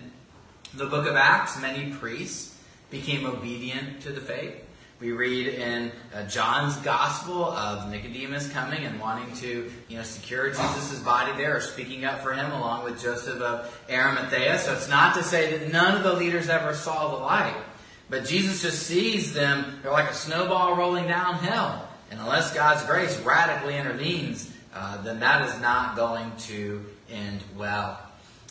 the 0.74 0.86
book 0.86 1.06
of 1.06 1.14
Acts, 1.14 1.60
many 1.60 1.92
priests 1.92 2.58
became 2.90 3.26
obedient 3.26 4.00
to 4.02 4.12
the 4.12 4.20
faith. 4.20 4.54
We 4.98 5.12
read 5.12 5.46
in 5.46 5.92
uh, 6.12 6.26
John's 6.26 6.74
gospel 6.78 7.44
of 7.44 7.88
Nicodemus 7.90 8.50
coming 8.50 8.84
and 8.84 8.98
wanting 8.98 9.32
to, 9.36 9.70
you 9.88 9.96
know, 9.96 10.02
secure 10.02 10.50
Jesus' 10.50 10.98
body 11.00 11.36
there 11.36 11.56
or 11.56 11.60
speaking 11.60 12.04
up 12.04 12.20
for 12.20 12.32
him 12.32 12.50
along 12.50 12.84
with 12.84 13.00
Joseph 13.00 13.40
of 13.40 13.72
Arimathea. 13.88 14.58
So 14.58 14.72
it's 14.72 14.88
not 14.88 15.14
to 15.16 15.22
say 15.22 15.56
that 15.56 15.70
none 15.70 15.96
of 15.96 16.02
the 16.02 16.14
leaders 16.14 16.48
ever 16.48 16.74
saw 16.74 17.16
the 17.16 17.22
light. 17.22 17.62
But 18.10 18.24
Jesus 18.24 18.62
just 18.62 18.84
sees 18.84 19.34
them, 19.34 19.80
they're 19.82 19.92
like 19.92 20.10
a 20.10 20.14
snowball 20.14 20.76
rolling 20.76 21.06
downhill. 21.06 21.86
And 22.10 22.18
unless 22.18 22.54
God's 22.54 22.84
grace 22.86 23.20
radically 23.20 23.76
intervenes, 23.76 24.50
uh, 24.74 25.00
then 25.02 25.20
that 25.20 25.46
is 25.46 25.60
not 25.60 25.94
going 25.94 26.32
to 26.38 26.84
end 27.10 27.42
well. 27.56 28.00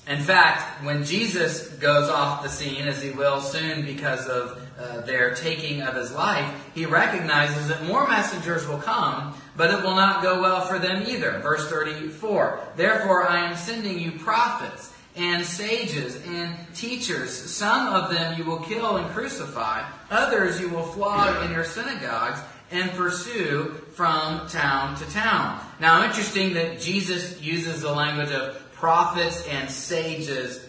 In 0.08 0.20
fact, 0.20 0.84
when 0.86 1.04
Jesus 1.04 1.68
goes 1.68 2.10
off 2.10 2.42
the 2.42 2.50
scene, 2.50 2.88
as 2.88 3.02
he 3.02 3.12
will 3.12 3.42
soon 3.42 3.86
because 3.86 4.26
of 4.28 4.62
uh, 4.80 5.02
their 5.02 5.36
taking 5.36 5.82
of 5.82 5.96
his 5.96 6.14
life, 6.14 6.50
he 6.74 6.86
recognizes 6.86 7.68
that 7.68 7.84
more 7.84 8.08
messengers 8.08 8.66
will 8.68 8.78
come, 8.78 9.36
but 9.58 9.72
it 9.72 9.84
will 9.84 9.96
not 9.96 10.22
go 10.22 10.42
well 10.42 10.62
for 10.62 10.80
them 10.80 11.04
either. 11.08 11.40
Verse 11.40 11.70
34 11.70 12.60
Therefore, 12.78 13.28
I 13.28 13.46
am 13.50 13.58
sending 13.58 14.00
you 14.00 14.12
prophets 14.12 14.94
and 15.18 15.44
sages 15.44 16.24
and 16.26 16.56
teachers. 16.74 17.32
Some 17.32 17.88
of 17.88 18.12
them 18.12 18.38
you 18.38 18.46
will 18.46 18.60
kill 18.60 18.98
and 18.98 19.10
crucify, 19.10 19.84
others 20.10 20.62
you 20.62 20.70
will 20.70 20.84
flog 20.84 21.46
in 21.46 21.52
your 21.52 21.66
synagogues 21.66 22.40
and 22.72 22.92
pursue 22.92 23.76
from 23.94 24.48
town 24.48 24.96
to 24.98 25.06
town. 25.12 25.60
Now, 25.80 26.06
interesting 26.06 26.54
that 26.54 26.80
Jesus 26.80 27.42
uses 27.42 27.82
the 27.82 27.92
language 27.92 28.32
of 28.32 28.62
prophets 28.80 29.48
and 29.48 29.70
sages 29.70 30.66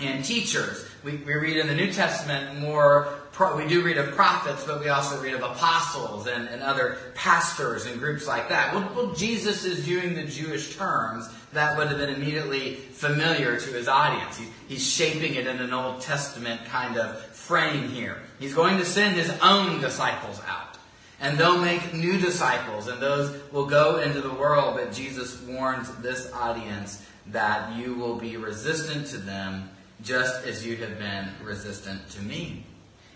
and 0.00 0.24
teachers. 0.24 0.86
We, 1.04 1.16
we 1.16 1.34
read 1.34 1.56
in 1.56 1.66
the 1.66 1.74
New 1.74 1.92
Testament 1.92 2.60
more, 2.60 3.08
we 3.56 3.66
do 3.66 3.82
read 3.82 3.98
of 3.98 4.12
prophets, 4.12 4.64
but 4.64 4.80
we 4.80 4.88
also 4.88 5.20
read 5.20 5.34
of 5.34 5.42
apostles 5.42 6.26
and, 6.26 6.48
and 6.48 6.62
other 6.62 6.98
pastors 7.14 7.86
and 7.86 7.98
groups 7.98 8.26
like 8.26 8.48
that. 8.48 8.74
Well, 8.74 8.90
well, 8.94 9.12
Jesus 9.12 9.64
is 9.64 9.88
using 9.88 10.14
the 10.14 10.24
Jewish 10.24 10.76
terms 10.76 11.28
that 11.52 11.76
would 11.76 11.88
have 11.88 11.98
been 11.98 12.10
immediately 12.10 12.74
familiar 12.74 13.58
to 13.58 13.70
his 13.70 13.88
audience. 13.88 14.38
He, 14.38 14.46
he's 14.68 14.86
shaping 14.86 15.34
it 15.34 15.46
in 15.46 15.58
an 15.58 15.72
Old 15.72 16.00
Testament 16.00 16.64
kind 16.66 16.96
of 16.96 17.20
frame 17.20 17.88
here. 17.88 18.18
He's 18.38 18.54
going 18.54 18.78
to 18.78 18.84
send 18.84 19.16
his 19.16 19.30
own 19.42 19.80
disciples 19.80 20.40
out. 20.46 20.78
And 21.20 21.38
they'll 21.38 21.60
make 21.60 21.94
new 21.94 22.18
disciples, 22.18 22.88
and 22.88 23.00
those 23.00 23.40
will 23.52 23.66
go 23.66 24.00
into 24.00 24.20
the 24.20 24.32
world. 24.32 24.76
But 24.76 24.92
Jesus 24.92 25.40
warns 25.42 25.88
this 25.96 26.32
audience 26.32 27.06
that 27.28 27.76
you 27.76 27.94
will 27.94 28.16
be 28.16 28.36
resistant 28.36 29.06
to 29.08 29.18
them 29.18 29.70
just 30.02 30.44
as 30.46 30.66
you 30.66 30.76
have 30.76 30.98
been 30.98 31.28
resistant 31.44 32.08
to 32.10 32.22
me. 32.22 32.64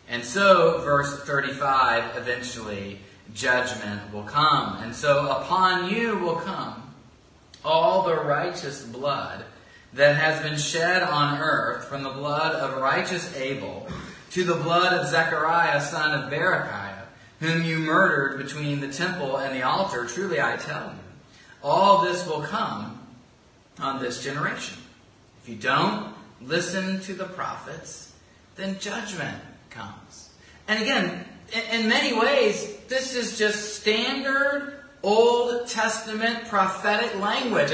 And 0.09 0.25
so, 0.25 0.81
verse 0.83 1.23
35, 1.25 2.17
eventually, 2.17 3.01
judgment 3.35 4.13
will 4.13 4.23
come. 4.23 4.79
And 4.83 4.95
so, 4.95 5.29
upon 5.29 5.91
you 5.91 6.17
will 6.19 6.37
come 6.37 6.95
all 7.65 8.05
the 8.05 8.15
righteous 8.15 8.85
blood 8.85 9.45
that 9.95 10.17
has 10.17 10.43
been 10.43 10.59
shed 10.59 11.03
on 11.03 11.41
earth, 11.41 11.87
from 11.87 12.03
the 12.03 12.11
blood 12.11 12.55
of 12.55 12.81
righteous 12.81 13.35
Abel 13.37 13.89
to 14.31 14.45
the 14.45 14.55
blood 14.55 14.93
of 14.93 15.09
Zechariah, 15.09 15.81
son 15.81 16.19
of 16.19 16.31
Berechiah, 16.31 17.03
whom 17.41 17.65
you 17.65 17.79
murdered 17.79 18.39
between 18.39 18.81
the 18.81 18.89
temple 18.89 19.39
and 19.39 19.55
the 19.55 19.63
altar. 19.63 20.05
Truly, 20.05 20.41
I 20.41 20.57
tell 20.57 20.85
you, 20.85 20.99
all 21.63 22.03
this 22.03 22.27
will 22.27 22.43
come 22.43 22.96
on 23.81 24.01
this 24.01 24.23
generation. 24.23 24.79
If 25.43 25.49
you 25.49 25.57
don't 25.57 26.15
listen 26.41 27.01
to 27.03 27.15
the 27.15 27.25
prophets, 27.25 28.13
then 28.57 28.79
judgment 28.79 29.39
comes. 29.71 30.31
And 30.69 30.83
again, 30.83 31.25
in 31.73 31.89
many 31.89 32.19
ways, 32.19 32.77
this 32.89 33.15
is 33.15 33.39
just 33.39 33.77
standard 33.77 34.81
Old 35.03 35.69
Testament 35.69 36.49
prophetic 36.49 37.15
language. 37.21 37.73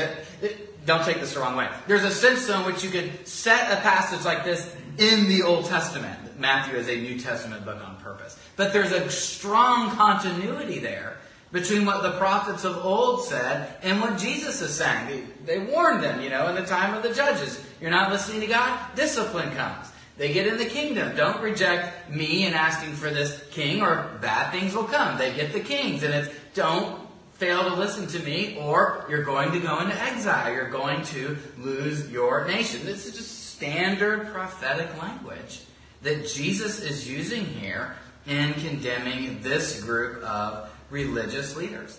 Don't 0.85 1.05
take 1.05 1.21
this 1.21 1.35
the 1.35 1.41
wrong 1.41 1.57
way. 1.57 1.69
There's 1.87 2.05
a 2.05 2.11
sense 2.11 2.49
in 2.49 2.65
which 2.65 2.85
you 2.85 2.91
could 2.91 3.27
set 3.27 3.73
a 3.73 3.81
passage 3.81 4.25
like 4.25 4.45
this 4.45 4.75
in 4.99 5.29
the 5.29 5.43
Old 5.43 5.67
Testament. 5.67 6.19
Matthew 6.39 6.77
is 6.77 6.89
a 6.89 6.97
New 6.97 7.19
Testament 7.19 7.65
book 7.65 7.81
on 7.83 7.97
purpose. 7.97 8.37
But 8.57 8.73
there's 8.73 8.93
a 8.93 9.09
strong 9.09 9.91
continuity 9.97 10.81
there 10.81 11.17
between 11.53 11.85
what 11.85 12.03
the 12.03 12.13
prophets 12.13 12.65
of 12.65 12.85
old 12.85 13.25
said 13.25 13.77
and 13.83 14.01
what 14.01 14.19
Jesus 14.19 14.61
is 14.63 14.75
saying. 14.75 15.25
They, 15.45 15.59
they 15.59 15.73
warned 15.73 16.03
them, 16.03 16.21
you 16.21 16.31
know, 16.31 16.49
in 16.49 16.55
the 16.55 16.67
time 16.67 16.95
of 16.95 17.03
the 17.03 17.15
judges. 17.15 17.63
You're 17.81 17.91
not 17.91 18.11
listening 18.11 18.41
to 18.41 18.47
God, 18.47 18.81
discipline 18.97 19.55
comes. 19.55 19.89
They 20.17 20.33
get 20.33 20.47
in 20.47 20.59
the 20.59 20.67
kingdom. 20.67 21.17
Don't 21.17 21.41
reject 21.43 22.11
me 22.11 22.45
and 22.45 22.55
asking 22.55 22.93
for 22.93 23.11
this 23.11 23.43
king, 23.51 23.83
or 23.83 24.19
bad 24.21 24.53
things 24.53 24.75
will 24.75 24.85
come. 24.85 25.19
They 25.19 25.35
get 25.35 25.53
the 25.53 25.61
kings, 25.61 26.03
and 26.03 26.15
it's 26.15 26.35
don't 26.55 27.01
fail 27.35 27.65
to 27.65 27.75
listen 27.75 28.07
to 28.09 28.19
me, 28.21 28.57
or 28.61 29.07
you're 29.09 29.25
going 29.25 29.53
to 29.53 29.61
go 29.61 29.81
into 29.81 30.01
exile. 30.01 30.53
You're 30.53 30.71
going 30.71 31.03
to 31.07 31.37
lose 31.59 32.11
your 32.11 32.47
nation. 32.47 32.85
This 32.85 33.07
is 33.07 33.17
just 33.17 33.55
standard 33.57 34.33
prophetic 34.33 35.01
language 35.01 35.63
that 36.03 36.29
Jesus 36.29 36.81
is 36.81 37.09
using 37.09 37.45
here 37.45 37.97
in 38.27 38.53
condemning 38.55 39.41
this 39.41 39.83
group 39.83 40.23
of 40.23 40.71
religious 40.93 41.57
leaders. 41.57 41.99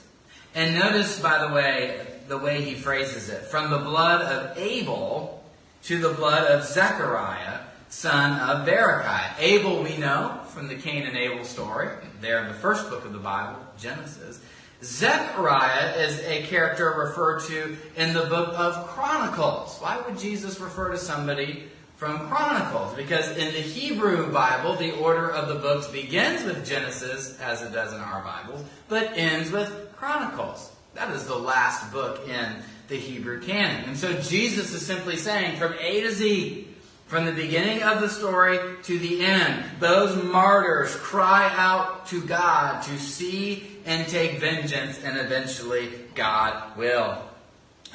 And 0.56 0.76
notice, 0.76 1.20
by 1.20 1.46
the 1.46 1.54
way, 1.54 2.06
the 2.28 2.38
way 2.38 2.62
he 2.62 2.76
phrases 2.76 3.28
it 3.30 3.42
from 3.46 3.72
the 3.72 3.80
blood 3.80 4.22
of 4.22 4.58
Abel 4.58 5.44
to 5.84 6.00
the 6.00 6.14
blood 6.14 6.50
of 6.50 6.64
Zechariah, 6.64 7.60
son 7.90 8.40
of 8.40 8.66
Berechiah. 8.66 9.34
Abel, 9.40 9.84
we 9.84 9.98
know 9.98 10.40
from 10.50 10.68
the 10.68 10.76
Cain 10.76 11.04
and 11.04 11.18
Abel 11.18 11.44
story, 11.44 11.90
there 12.22 12.42
in 12.44 12.48
the 12.48 12.54
first 12.54 12.90
book 12.90 13.04
of 13.04 13.12
the 13.12 13.20
Bible, 13.20 13.60
Genesis. 13.80 14.40
Zechariah 14.84 15.96
is 15.98 16.20
a 16.20 16.44
character 16.44 16.94
referred 16.98 17.42
to 17.48 17.76
in 17.96 18.14
the 18.14 18.26
book 18.26 18.50
of 18.50 18.88
Chronicles. 18.90 19.78
Why 19.80 20.00
would 20.02 20.20
Jesus 20.20 20.60
refer 20.60 20.92
to 20.92 20.98
somebody 20.98 21.64
from 21.96 22.28
Chronicles 22.28 22.96
because 22.96 23.30
in 23.32 23.54
the 23.54 23.62
Hebrew 23.62 24.32
Bible, 24.32 24.76
the 24.76 24.96
order 24.98 25.30
of 25.30 25.48
the 25.48 25.56
books 25.56 25.88
begins 25.88 26.44
with 26.44 26.66
Genesis, 26.66 27.40
as 27.40 27.62
it 27.62 27.72
does 27.72 27.94
in 27.94 28.00
our 28.00 28.22
Bibles, 28.24 28.64
but 28.90 29.18
ends 29.18 29.52
with 29.52 29.92
Chronicles. 29.96 30.72
That 30.96 31.12
is 31.12 31.26
the 31.26 31.38
last 31.38 31.92
book 31.92 32.28
in 32.28 32.58
the 32.88 32.98
Hebrew 32.98 33.42
canon. 33.42 33.86
And 33.86 33.98
so 33.98 34.14
Jesus 34.22 34.74
is 34.74 34.86
simply 34.86 35.18
saying 35.18 35.58
from 35.58 35.74
A 35.80 36.02
to 36.02 36.12
Z, 36.12 36.68
from 37.08 37.26
the 37.26 37.32
beginning 37.32 37.84
of 37.84 38.02
the 38.02 38.10
story 38.10 38.60
to 38.84 39.00
the 39.00 39.24
end, 39.24 39.64
those 39.80 40.22
martyrs 40.24 40.96
cry 40.96 41.52
out 41.56 42.08
to 42.08 42.22
God 42.22 42.82
to 42.84 42.98
see 42.98 43.68
and 43.86 44.08
take 44.08 44.40
vengeance, 44.40 45.00
and 45.04 45.18
eventually 45.18 45.90
God 46.16 46.78
will. 46.78 47.22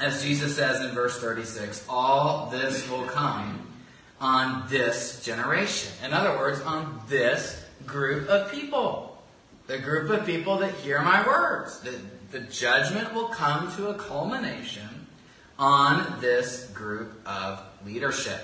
As 0.00 0.22
Jesus 0.22 0.54
says 0.54 0.84
in 0.84 0.94
verse 0.94 1.18
36, 1.18 1.84
all 1.88 2.50
this 2.50 2.88
will 2.88 3.06
come 3.06 3.66
on 4.20 4.68
this 4.68 5.24
generation. 5.24 5.92
In 6.04 6.12
other 6.12 6.36
words, 6.36 6.60
on 6.60 7.00
this 7.08 7.64
group 7.86 8.28
of 8.28 8.50
people. 8.50 9.22
The 9.66 9.78
group 9.78 10.10
of 10.10 10.26
people 10.26 10.58
that 10.58 10.74
hear 10.74 11.00
my 11.02 11.26
words. 11.26 11.80
The, 11.80 11.98
the 12.30 12.40
judgment 12.40 13.14
will 13.14 13.28
come 13.28 13.74
to 13.76 13.88
a 13.88 13.94
culmination 13.94 15.06
on 15.58 16.20
this 16.20 16.66
group 16.70 17.12
of 17.26 17.60
leadership. 17.84 18.40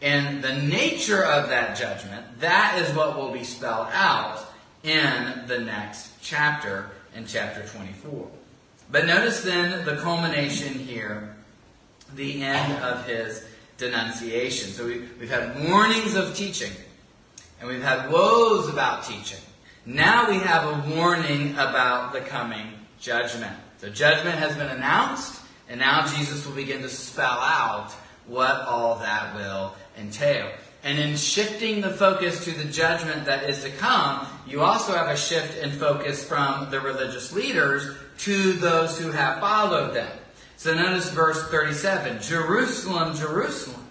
And 0.00 0.42
the 0.42 0.54
nature 0.54 1.24
of 1.24 1.48
that 1.48 1.76
judgment, 1.76 2.40
that 2.40 2.80
is 2.80 2.94
what 2.94 3.16
will 3.16 3.32
be 3.32 3.44
spelled 3.44 3.88
out 3.92 4.44
in 4.84 5.42
the 5.46 5.58
next 5.58 6.12
chapter, 6.22 6.90
in 7.14 7.26
chapter 7.26 7.66
24. 7.66 8.28
But 8.90 9.06
notice 9.06 9.42
then 9.42 9.84
the 9.84 9.96
culmination 9.96 10.74
here, 10.74 11.36
the 12.14 12.42
end 12.42 12.82
of 12.82 13.06
his 13.06 13.44
denunciation. 13.78 14.70
So 14.70 14.86
we, 14.86 15.02
we've 15.18 15.30
had 15.30 15.68
warnings 15.68 16.14
of 16.14 16.34
teaching, 16.34 16.72
and 17.60 17.68
we've 17.68 17.82
had 17.82 18.10
woes 18.10 18.68
about 18.68 19.04
teaching. 19.04 19.40
Now 19.86 20.28
we 20.28 20.38
have 20.38 20.64
a 20.64 20.94
warning 20.94 21.52
about 21.52 22.12
the 22.12 22.20
coming 22.20 22.66
judgment. 23.00 23.56
So 23.78 23.88
judgment 23.88 24.38
has 24.38 24.54
been 24.56 24.68
announced, 24.68 25.40
and 25.68 25.80
now 25.80 26.06
Jesus 26.06 26.44
will 26.44 26.54
begin 26.54 26.82
to 26.82 26.88
spell 26.88 27.38
out 27.38 27.92
what 28.26 28.60
all 28.66 28.98
that 28.98 29.34
will 29.34 29.74
entail. 29.96 30.50
And 30.84 30.98
in 30.98 31.16
shifting 31.16 31.80
the 31.80 31.90
focus 31.90 32.44
to 32.44 32.50
the 32.52 32.64
judgment 32.64 33.24
that 33.24 33.48
is 33.48 33.62
to 33.62 33.70
come, 33.70 34.26
you 34.46 34.60
also 34.62 34.94
have 34.94 35.08
a 35.08 35.16
shift 35.16 35.58
in 35.62 35.70
focus 35.72 36.24
from 36.24 36.70
the 36.70 36.80
religious 36.80 37.32
leaders 37.32 37.96
to 38.18 38.52
those 38.54 38.98
who 38.98 39.10
have 39.10 39.40
followed 39.40 39.94
them. 39.94 40.10
So 40.58 40.74
notice 40.74 41.08
verse 41.10 41.40
37 41.50 42.20
Jerusalem, 42.20 43.14
Jerusalem, 43.14 43.86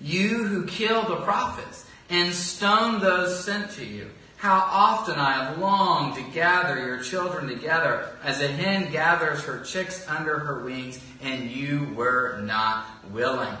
you 0.00 0.44
who 0.44 0.64
kill 0.64 1.02
the 1.02 1.16
prophets 1.16 1.84
and 2.08 2.32
stone 2.32 3.00
those 3.00 3.44
sent 3.44 3.72
to 3.72 3.84
you. 3.84 4.08
How 4.36 4.68
often 4.70 5.16
I 5.16 5.32
have 5.32 5.58
longed 5.58 6.14
to 6.14 6.22
gather 6.32 6.78
your 6.78 7.02
children 7.02 7.48
together 7.48 8.08
as 8.22 8.40
a 8.40 8.46
hen 8.46 8.92
gathers 8.92 9.42
her 9.42 9.62
chicks 9.64 10.06
under 10.06 10.38
her 10.38 10.62
wings, 10.62 11.00
and 11.22 11.50
you 11.50 11.92
were 11.96 12.40
not 12.40 12.86
willing. 13.10 13.56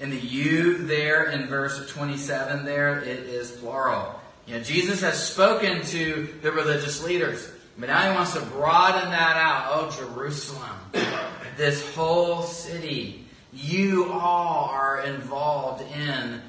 And 0.00 0.10
the 0.10 0.16
you 0.16 0.78
there 0.86 1.24
in 1.24 1.48
verse 1.48 1.86
27 1.90 2.64
there, 2.64 3.00
it 3.00 3.24
is 3.24 3.50
plural. 3.50 4.18
You 4.46 4.54
know, 4.54 4.62
Jesus 4.62 5.02
has 5.02 5.22
spoken 5.22 5.82
to 5.88 6.34
the 6.40 6.50
religious 6.50 7.04
leaders, 7.04 7.46
but 7.76 7.90
now 7.90 8.10
he 8.10 8.16
wants 8.16 8.32
to 8.32 8.40
broaden 8.40 9.10
that 9.10 9.36
out. 9.36 9.66
Oh, 9.72 9.90
Jerusalem, 9.90 10.70
this 11.60 11.94
whole 11.94 12.40
city, 12.40 13.22
you 13.52 14.10
all 14.10 14.70
are 14.70 15.02
involved 15.02 15.84
in 15.94 16.40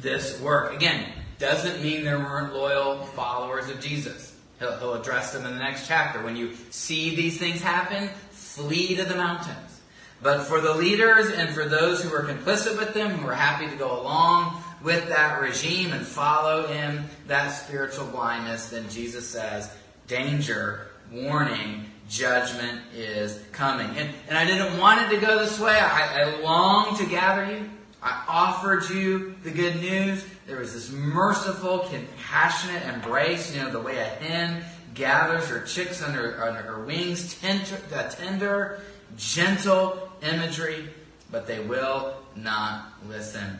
this 0.00 0.38
work. 0.42 0.74
Again, 0.74 1.10
doesn't 1.38 1.82
mean 1.82 2.04
there 2.04 2.18
weren't 2.18 2.52
loyal 2.52 3.04
followers 3.04 3.70
of 3.70 3.80
Jesus. 3.80 4.36
He'll, 4.58 4.76
he'll 4.80 4.92
address 4.92 5.32
them 5.32 5.46
in 5.46 5.52
the 5.52 5.58
next 5.58 5.88
chapter. 5.88 6.22
When 6.22 6.36
you 6.36 6.52
see 6.68 7.16
these 7.16 7.38
things 7.38 7.62
happen, 7.62 8.10
flee 8.30 8.96
to 8.96 9.04
the 9.04 9.16
mountains. 9.16 9.80
But 10.22 10.42
for 10.42 10.60
the 10.60 10.74
leaders 10.74 11.30
and 11.30 11.54
for 11.54 11.64
those 11.64 12.02
who 12.02 12.10
were 12.10 12.24
complicit 12.24 12.76
with 12.76 12.92
them, 12.92 13.12
who 13.12 13.26
were 13.26 13.34
happy 13.34 13.66
to 13.66 13.76
go 13.76 13.98
along 13.98 14.62
with 14.82 15.08
that 15.08 15.40
regime 15.40 15.94
and 15.94 16.04
follow 16.06 16.66
in 16.66 17.04
that 17.28 17.48
spiritual 17.48 18.04
blindness, 18.08 18.68
then 18.68 18.90
Jesus 18.90 19.26
says, 19.26 19.74
danger, 20.06 20.88
warning, 21.10 21.86
judgment 22.08 22.80
is 22.94 23.42
coming. 23.52 23.86
And, 23.96 24.10
and 24.28 24.38
I 24.38 24.44
didn't 24.44 24.78
want 24.78 25.00
it 25.00 25.14
to 25.14 25.20
go 25.20 25.38
this 25.38 25.60
way. 25.60 25.78
I, 25.78 26.22
I 26.22 26.40
long 26.40 26.96
to 26.96 27.06
gather 27.06 27.52
you. 27.52 27.68
I 28.02 28.24
offered 28.28 28.88
you 28.90 29.34
the 29.42 29.50
good 29.50 29.76
news. 29.76 30.24
There 30.46 30.58
was 30.58 30.72
this 30.72 30.90
merciful, 30.90 31.80
compassionate 31.90 32.82
embrace, 32.94 33.54
you 33.54 33.60
know, 33.60 33.70
the 33.70 33.80
way 33.80 33.98
a 33.98 34.04
hen 34.04 34.64
gathers 34.94 35.48
her 35.48 35.62
chicks 35.62 36.02
under, 36.02 36.42
under 36.42 36.62
her 36.62 36.84
wings, 36.84 37.38
tender, 37.40 37.78
tender, 38.10 38.80
gentle 39.16 40.10
imagery, 40.22 40.88
but 41.30 41.46
they 41.46 41.60
will 41.60 42.16
not 42.36 42.86
listen. 43.08 43.58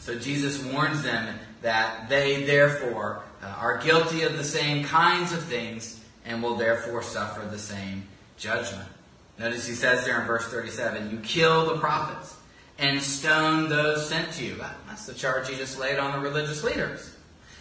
So 0.00 0.18
Jesus 0.18 0.62
warns 0.64 1.02
them 1.02 1.38
that 1.60 2.08
they 2.08 2.44
therefore 2.44 3.22
uh, 3.42 3.46
are 3.46 3.78
guilty 3.78 4.22
of 4.22 4.36
the 4.36 4.44
same 4.44 4.84
kinds 4.84 5.32
of 5.32 5.42
things 5.44 6.01
and 6.24 6.42
will 6.42 6.56
therefore 6.56 7.02
suffer 7.02 7.46
the 7.46 7.58
same 7.58 8.04
judgment. 8.36 8.88
Notice 9.38 9.66
he 9.66 9.74
says 9.74 10.04
there 10.04 10.20
in 10.20 10.26
verse 10.26 10.46
37, 10.46 11.10
you 11.10 11.18
kill 11.18 11.66
the 11.66 11.80
prophets 11.80 12.36
and 12.78 13.00
stone 13.00 13.68
those 13.68 14.08
sent 14.08 14.32
to 14.32 14.44
you. 14.44 14.56
That's 14.88 15.06
the 15.06 15.14
charge 15.14 15.48
he 15.48 15.56
just 15.56 15.78
laid 15.78 15.98
on 15.98 16.12
the 16.12 16.18
religious 16.18 16.62
leaders. 16.64 17.16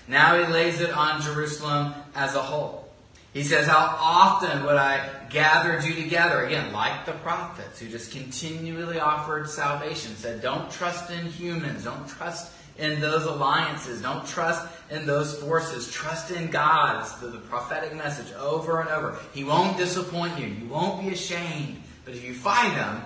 Now 0.07 0.37
he 0.37 0.51
lays 0.51 0.81
it 0.81 0.91
on 0.91 1.21
Jerusalem 1.21 1.93
as 2.15 2.35
a 2.35 2.41
whole. 2.41 2.89
He 3.33 3.43
says, 3.43 3.67
How 3.67 3.95
often 3.99 4.65
would 4.65 4.75
I 4.75 5.09
gathered 5.29 5.83
you 5.83 5.93
together? 5.93 6.45
Again, 6.45 6.73
like 6.73 7.05
the 7.05 7.13
prophets 7.13 7.79
who 7.79 7.87
just 7.87 8.11
continually 8.11 8.99
offered 8.99 9.49
salvation, 9.49 10.15
said, 10.15 10.41
Don't 10.41 10.69
trust 10.69 11.11
in 11.11 11.25
humans, 11.27 11.85
don't 11.85 12.07
trust 12.09 12.51
in 12.81 12.99
those 12.99 13.25
alliances, 13.25 14.01
don't 14.01 14.25
trust 14.27 14.67
in 14.89 15.05
those 15.05 15.39
forces, 15.39 15.91
trust 15.91 16.31
in 16.31 16.49
God's, 16.49 17.17
the, 17.19 17.27
the 17.27 17.37
prophetic 17.37 17.95
message 17.95 18.33
over 18.33 18.81
and 18.81 18.89
over. 18.89 19.17
He 19.33 19.43
won't 19.43 19.77
disappoint 19.77 20.39
you, 20.39 20.47
you 20.47 20.67
won't 20.67 21.01
be 21.01 21.13
ashamed. 21.13 21.81
But 22.03 22.15
if 22.15 22.25
you 22.25 22.33
fight 22.33 22.73
him, 22.73 23.01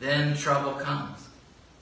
then 0.00 0.36
trouble 0.36 0.72
comes. 0.72 1.26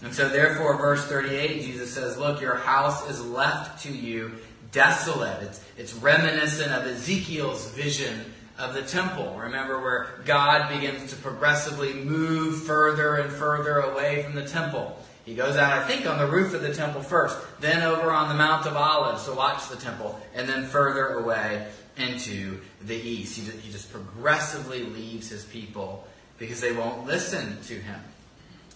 And 0.03 0.15
so, 0.15 0.29
therefore, 0.29 0.77
verse 0.77 1.05
38, 1.07 1.63
Jesus 1.63 1.93
says, 1.93 2.17
Look, 2.17 2.41
your 2.41 2.57
house 2.57 3.09
is 3.11 3.25
left 3.25 3.83
to 3.83 3.93
you 3.93 4.33
desolate. 4.73 5.43
It's, 5.43 5.65
it's 5.77 5.95
reminiscent 5.95 6.71
of 6.71 6.87
Ezekiel's 6.87 7.71
vision 7.71 8.33
of 8.59 8.75
the 8.75 8.83
temple. 8.83 9.35
Remember 9.39 9.81
where 9.81 10.09
God 10.25 10.69
begins 10.69 11.11
to 11.11 11.17
progressively 11.17 11.95
move 11.95 12.63
further 12.65 13.17
and 13.17 13.33
further 13.33 13.79
away 13.79 14.23
from 14.23 14.35
the 14.35 14.47
temple. 14.47 14.99
He 15.27 15.35
goes 15.35 15.57
out, 15.57 15.73
I 15.73 15.87
think, 15.89 16.07
on 16.07 16.19
the 16.19 16.27
roof 16.27 16.55
of 16.55 16.63
the 16.63 16.73
temple 16.73 17.03
first, 17.03 17.37
then 17.61 17.83
over 17.83 18.13
on 18.13 18.29
the 18.29 18.35
Mount 18.37 18.65
of 18.65 18.77
Olives 18.77 19.25
to 19.25 19.33
watch 19.33 19.69
the 19.69 19.75
temple, 19.75 20.19
and 20.35 20.49
then 20.49 20.67
further 20.67 21.15
away 21.15 21.67
into 21.97 22.61
the 22.83 22.95
east. 22.95 23.37
He, 23.37 23.73
just 23.73 23.93
progressively 23.93 24.85
leaves 24.85 25.29
his 25.29 25.45
people 25.45 26.07
because 26.39 26.61
they 26.61 26.73
won't 26.73 27.07
listen 27.07 27.61
to 27.63 27.75
him. 27.75 28.01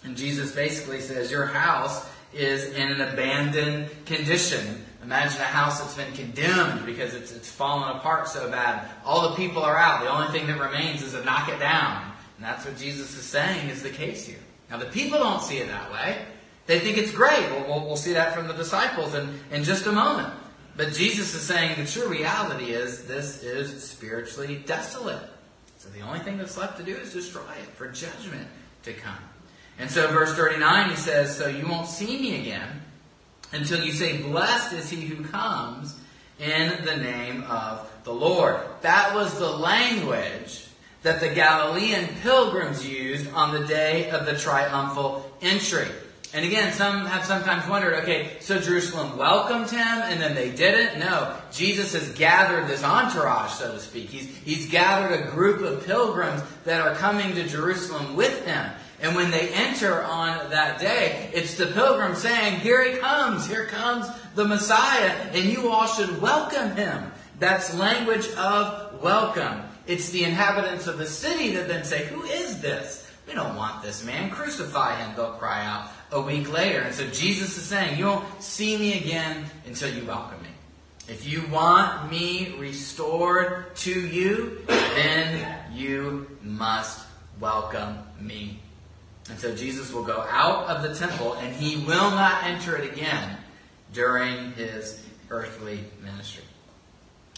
And 0.03 0.17
Jesus 0.17 0.53
basically 0.53 0.99
says, 0.99 1.31
Your 1.31 1.45
house 1.45 2.05
is 2.33 2.73
in 2.75 2.91
an 2.91 2.99
abandoned 2.99 3.89
condition. 4.05 4.85
Imagine 5.03 5.39
a 5.39 5.45
house 5.45 5.79
that's 5.79 5.95
been 5.95 6.13
condemned 6.13 6.85
because 6.85 7.13
it's, 7.13 7.31
it's 7.31 7.49
fallen 7.49 7.95
apart 7.95 8.27
so 8.27 8.51
bad. 8.51 8.89
All 9.05 9.29
the 9.29 9.35
people 9.35 9.63
are 9.63 9.77
out. 9.77 10.03
The 10.03 10.11
only 10.11 10.37
thing 10.37 10.47
that 10.47 10.59
remains 10.59 11.01
is 11.01 11.13
to 11.13 11.23
knock 11.23 11.47
it 11.47 11.59
down. 11.59 12.11
And 12.35 12.45
that's 12.45 12.65
what 12.65 12.77
Jesus 12.77 13.17
is 13.17 13.23
saying 13.23 13.69
is 13.69 13.81
the 13.81 13.89
case 13.89 14.25
here. 14.25 14.39
Now, 14.69 14.77
the 14.77 14.85
people 14.85 15.19
don't 15.19 15.41
see 15.41 15.57
it 15.57 15.67
that 15.67 15.91
way. 15.91 16.25
They 16.67 16.79
think 16.79 16.97
it's 16.97 17.11
great. 17.11 17.49
Well, 17.51 17.85
we'll, 17.85 17.95
see 17.95 18.13
that 18.13 18.33
from 18.33 18.47
the 18.47 18.53
disciples 18.53 19.13
in, 19.15 19.39
in 19.51 19.63
just 19.63 19.85
a 19.87 19.91
moment. 19.91 20.33
But 20.77 20.93
Jesus 20.93 21.33
is 21.33 21.41
saying 21.41 21.83
the 21.83 21.89
true 21.89 22.07
reality 22.07 22.71
is 22.71 23.05
this 23.05 23.43
is 23.43 23.83
spiritually 23.83 24.63
desolate. 24.65 25.23
So 25.77 25.89
the 25.89 26.01
only 26.01 26.19
thing 26.19 26.37
that's 26.37 26.57
left 26.57 26.77
to 26.77 26.83
do 26.83 26.95
is 26.95 27.13
destroy 27.13 27.41
it 27.61 27.69
for 27.75 27.87
judgment 27.89 28.47
to 28.83 28.93
come. 28.93 29.17
And 29.79 29.89
so, 29.89 30.07
verse 30.09 30.33
39, 30.35 30.91
he 30.91 30.95
says, 30.95 31.35
So 31.35 31.47
you 31.47 31.67
won't 31.67 31.87
see 31.87 32.19
me 32.19 32.39
again 32.39 32.81
until 33.51 33.83
you 33.83 33.91
say, 33.91 34.21
Blessed 34.21 34.73
is 34.73 34.89
he 34.89 35.01
who 35.01 35.23
comes 35.25 35.99
in 36.39 36.85
the 36.85 36.97
name 36.97 37.43
of 37.43 37.91
the 38.03 38.13
Lord. 38.13 38.59
That 38.81 39.13
was 39.15 39.37
the 39.37 39.49
language 39.49 40.67
that 41.03 41.19
the 41.19 41.29
Galilean 41.29 42.07
pilgrims 42.21 42.87
used 42.87 43.31
on 43.33 43.59
the 43.59 43.67
day 43.67 44.09
of 44.11 44.25
the 44.25 44.37
triumphal 44.37 45.31
entry. 45.41 45.87
And 46.33 46.45
again, 46.45 46.71
some 46.71 47.05
have 47.07 47.25
sometimes 47.25 47.67
wondered, 47.67 48.03
okay, 48.03 48.37
so 48.39 48.57
Jerusalem 48.57 49.17
welcomed 49.17 49.69
him 49.69 49.81
and 49.81 50.21
then 50.21 50.33
they 50.33 50.49
didn't? 50.49 50.99
No. 50.99 51.35
Jesus 51.51 51.91
has 51.91 52.09
gathered 52.13 52.67
this 52.67 52.85
entourage, 52.85 53.51
so 53.51 53.73
to 53.73 53.79
speak. 53.79 54.09
He's, 54.09 54.33
he's 54.37 54.69
gathered 54.69 55.11
a 55.11 55.29
group 55.31 55.61
of 55.61 55.85
pilgrims 55.85 56.41
that 56.63 56.79
are 56.79 56.95
coming 56.95 57.35
to 57.35 57.47
Jerusalem 57.47 58.15
with 58.15 58.45
him. 58.45 58.71
And 59.01 59.13
when 59.13 59.29
they 59.29 59.49
enter 59.49 60.03
on 60.03 60.51
that 60.51 60.79
day, 60.79 61.29
it's 61.33 61.55
the 61.55 61.65
pilgrim 61.67 62.15
saying, 62.15 62.59
Here 62.59 62.89
he 62.89 62.99
comes, 62.99 63.47
here 63.47 63.65
comes 63.65 64.07
the 64.35 64.45
Messiah, 64.45 65.11
and 65.33 65.45
you 65.45 65.69
all 65.69 65.87
should 65.87 66.21
welcome 66.21 66.75
him. 66.77 67.11
That's 67.39 67.75
language 67.75 68.29
of 68.37 69.01
welcome. 69.01 69.63
It's 69.87 70.11
the 70.11 70.23
inhabitants 70.23 70.87
of 70.87 70.97
the 70.97 71.07
city 71.07 71.55
that 71.55 71.67
then 71.67 71.83
say, 71.83 72.05
Who 72.05 72.21
is 72.23 72.61
this? 72.61 73.09
We 73.27 73.33
don't 73.33 73.55
want 73.55 73.81
this 73.81 74.05
man. 74.05 74.29
Crucify 74.29 74.97
him, 74.97 75.15
they'll 75.15 75.33
cry 75.33 75.65
out 75.65 75.89
a 76.11 76.21
week 76.21 76.51
later. 76.51 76.81
And 76.81 76.93
so 76.93 77.07
Jesus 77.07 77.57
is 77.57 77.63
saying, 77.63 77.97
You 77.97 78.05
won't 78.05 78.41
see 78.41 78.77
me 78.77 78.97
again 78.97 79.45
until 79.65 79.93
you 79.93 80.05
welcome 80.05 80.41
me. 80.41 80.49
If 81.07 81.27
you 81.27 81.45
want 81.47 82.11
me 82.11 82.55
restored 82.57 83.75
to 83.77 84.07
you, 84.07 84.61
then 84.67 85.57
you 85.73 86.27
must 86.43 87.05
welcome 87.39 87.97
me. 88.19 88.59
And 89.29 89.39
so 89.39 89.55
Jesus 89.55 89.91
will 89.91 90.03
go 90.03 90.25
out 90.29 90.67
of 90.67 90.83
the 90.83 90.93
temple 90.95 91.33
and 91.35 91.55
he 91.55 91.77
will 91.85 92.11
not 92.11 92.43
enter 92.43 92.75
it 92.75 92.91
again 92.91 93.37
during 93.93 94.51
his 94.53 95.05
earthly 95.29 95.83
ministry. 96.03 96.43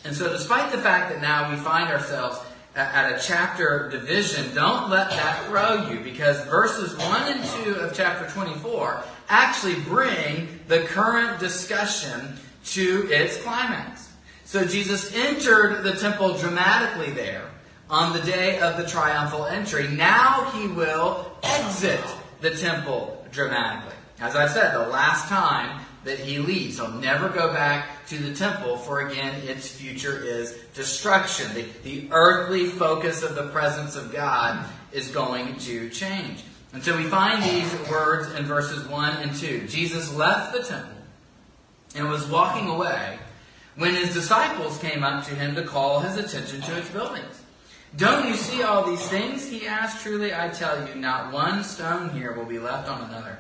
And 0.06 0.16
so, 0.16 0.30
despite 0.30 0.72
the 0.72 0.80
fact 0.80 1.14
that 1.14 1.22
now 1.22 1.50
we 1.50 1.56
find 1.58 1.90
ourselves 1.90 2.38
at 2.76 3.14
a 3.14 3.22
chapter 3.22 3.90
division, 3.90 4.54
don't 4.56 4.90
let 4.90 5.10
that 5.12 5.46
throw 5.46 5.90
you 5.90 6.00
because 6.00 6.44
verses 6.46 6.98
1 6.98 7.32
and 7.32 7.66
2 7.66 7.76
of 7.76 7.94
chapter 7.94 8.30
24 8.34 9.04
actually 9.30 9.76
bring 9.82 10.60
the 10.68 10.82
current 10.82 11.40
discussion 11.40 12.36
to 12.66 13.08
its 13.12 13.42
climax. 13.44 14.12
So 14.46 14.66
Jesus 14.66 15.14
entered 15.16 15.84
the 15.84 15.94
temple 15.94 16.38
dramatically 16.38 17.12
there 17.12 17.50
on 17.90 18.14
the 18.14 18.22
day 18.22 18.60
of 18.60 18.78
the 18.78 18.88
triumphal 18.88 19.46
entry. 19.46 19.88
Now 19.88 20.52
he 20.52 20.68
will 20.68 21.32
exit 21.44 22.04
the 22.42 22.52
temple 22.52 23.26
dramatically. 23.32 23.96
As 24.20 24.36
I 24.36 24.48
said, 24.48 24.74
the 24.74 24.88
last 24.88 25.28
time 25.28 25.84
that 26.04 26.20
he 26.20 26.38
leaves. 26.38 26.78
He'll 26.78 26.92
never 26.92 27.30
go 27.30 27.54
back 27.54 27.88
to 28.08 28.18
the 28.18 28.36
temple, 28.36 28.78
for 28.78 29.08
again, 29.08 29.36
its 29.48 29.68
future 29.68 30.18
is 30.24 30.58
destruction. 30.74 31.54
The, 31.54 31.66
the 31.84 32.08
earthly 32.12 32.66
focus 32.66 33.24
of 33.24 33.36
the 33.36 33.50
presence 33.50 33.96
of 33.96 34.12
God 34.12 34.66
is 34.92 35.10
going 35.10 35.58
to 35.60 35.90
change. 35.90 36.44
And 36.74 36.84
so 36.84 36.98
we 36.98 37.04
find 37.04 37.44
these 37.44 37.72
words 37.90 38.32
in 38.34 38.46
verses 38.46 38.88
1 38.88 39.18
and 39.18 39.36
2. 39.36 39.68
Jesus 39.68 40.14
left 40.16 40.54
the 40.54 40.64
temple 40.64 40.98
and 41.96 42.10
was 42.10 42.28
walking 42.28 42.68
away 42.68 43.20
when 43.76 43.96
his 43.96 44.14
disciples 44.14 44.78
came 44.80 45.04
up 45.04 45.26
to 45.26 45.36
him 45.36 45.56
to 45.56 45.64
call 45.64 46.00
his 46.00 46.18
attention 46.18 46.62
to 46.62 46.78
its 46.78 46.90
buildings. 46.90 47.42
Don't 47.96 48.28
you 48.28 48.36
see 48.36 48.64
all 48.64 48.84
these 48.84 49.08
things? 49.08 49.48
He 49.48 49.68
asked. 49.68 50.02
Truly, 50.02 50.34
I 50.34 50.50
tell 50.50 50.88
you, 50.88 50.96
not 50.96 51.32
one 51.32 51.64
stone 51.64 52.10
here 52.10 52.34
will 52.34 52.46
be 52.46 52.58
left 52.58 52.90
on 52.90 53.08
another. 53.08 53.38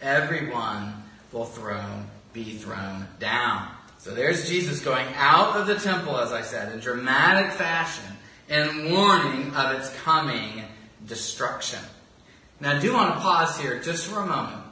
Every 0.00 0.48
one 0.48 1.02
will 1.32 1.44
throw, 1.44 1.82
be 2.32 2.54
thrown 2.54 3.08
down. 3.18 3.75
So 4.06 4.14
there's 4.14 4.48
Jesus 4.48 4.78
going 4.78 5.08
out 5.16 5.56
of 5.56 5.66
the 5.66 5.74
temple, 5.74 6.16
as 6.16 6.30
I 6.30 6.42
said, 6.42 6.72
in 6.72 6.78
dramatic 6.78 7.50
fashion 7.50 8.04
and 8.48 8.92
warning 8.92 9.52
of 9.52 9.80
its 9.80 9.92
coming 10.04 10.62
destruction. 11.08 11.80
Now, 12.60 12.76
I 12.76 12.78
do 12.78 12.92
want 12.92 13.14
to 13.14 13.20
pause 13.20 13.58
here 13.58 13.80
just 13.82 14.06
for 14.06 14.20
a 14.20 14.26
moment 14.26 14.62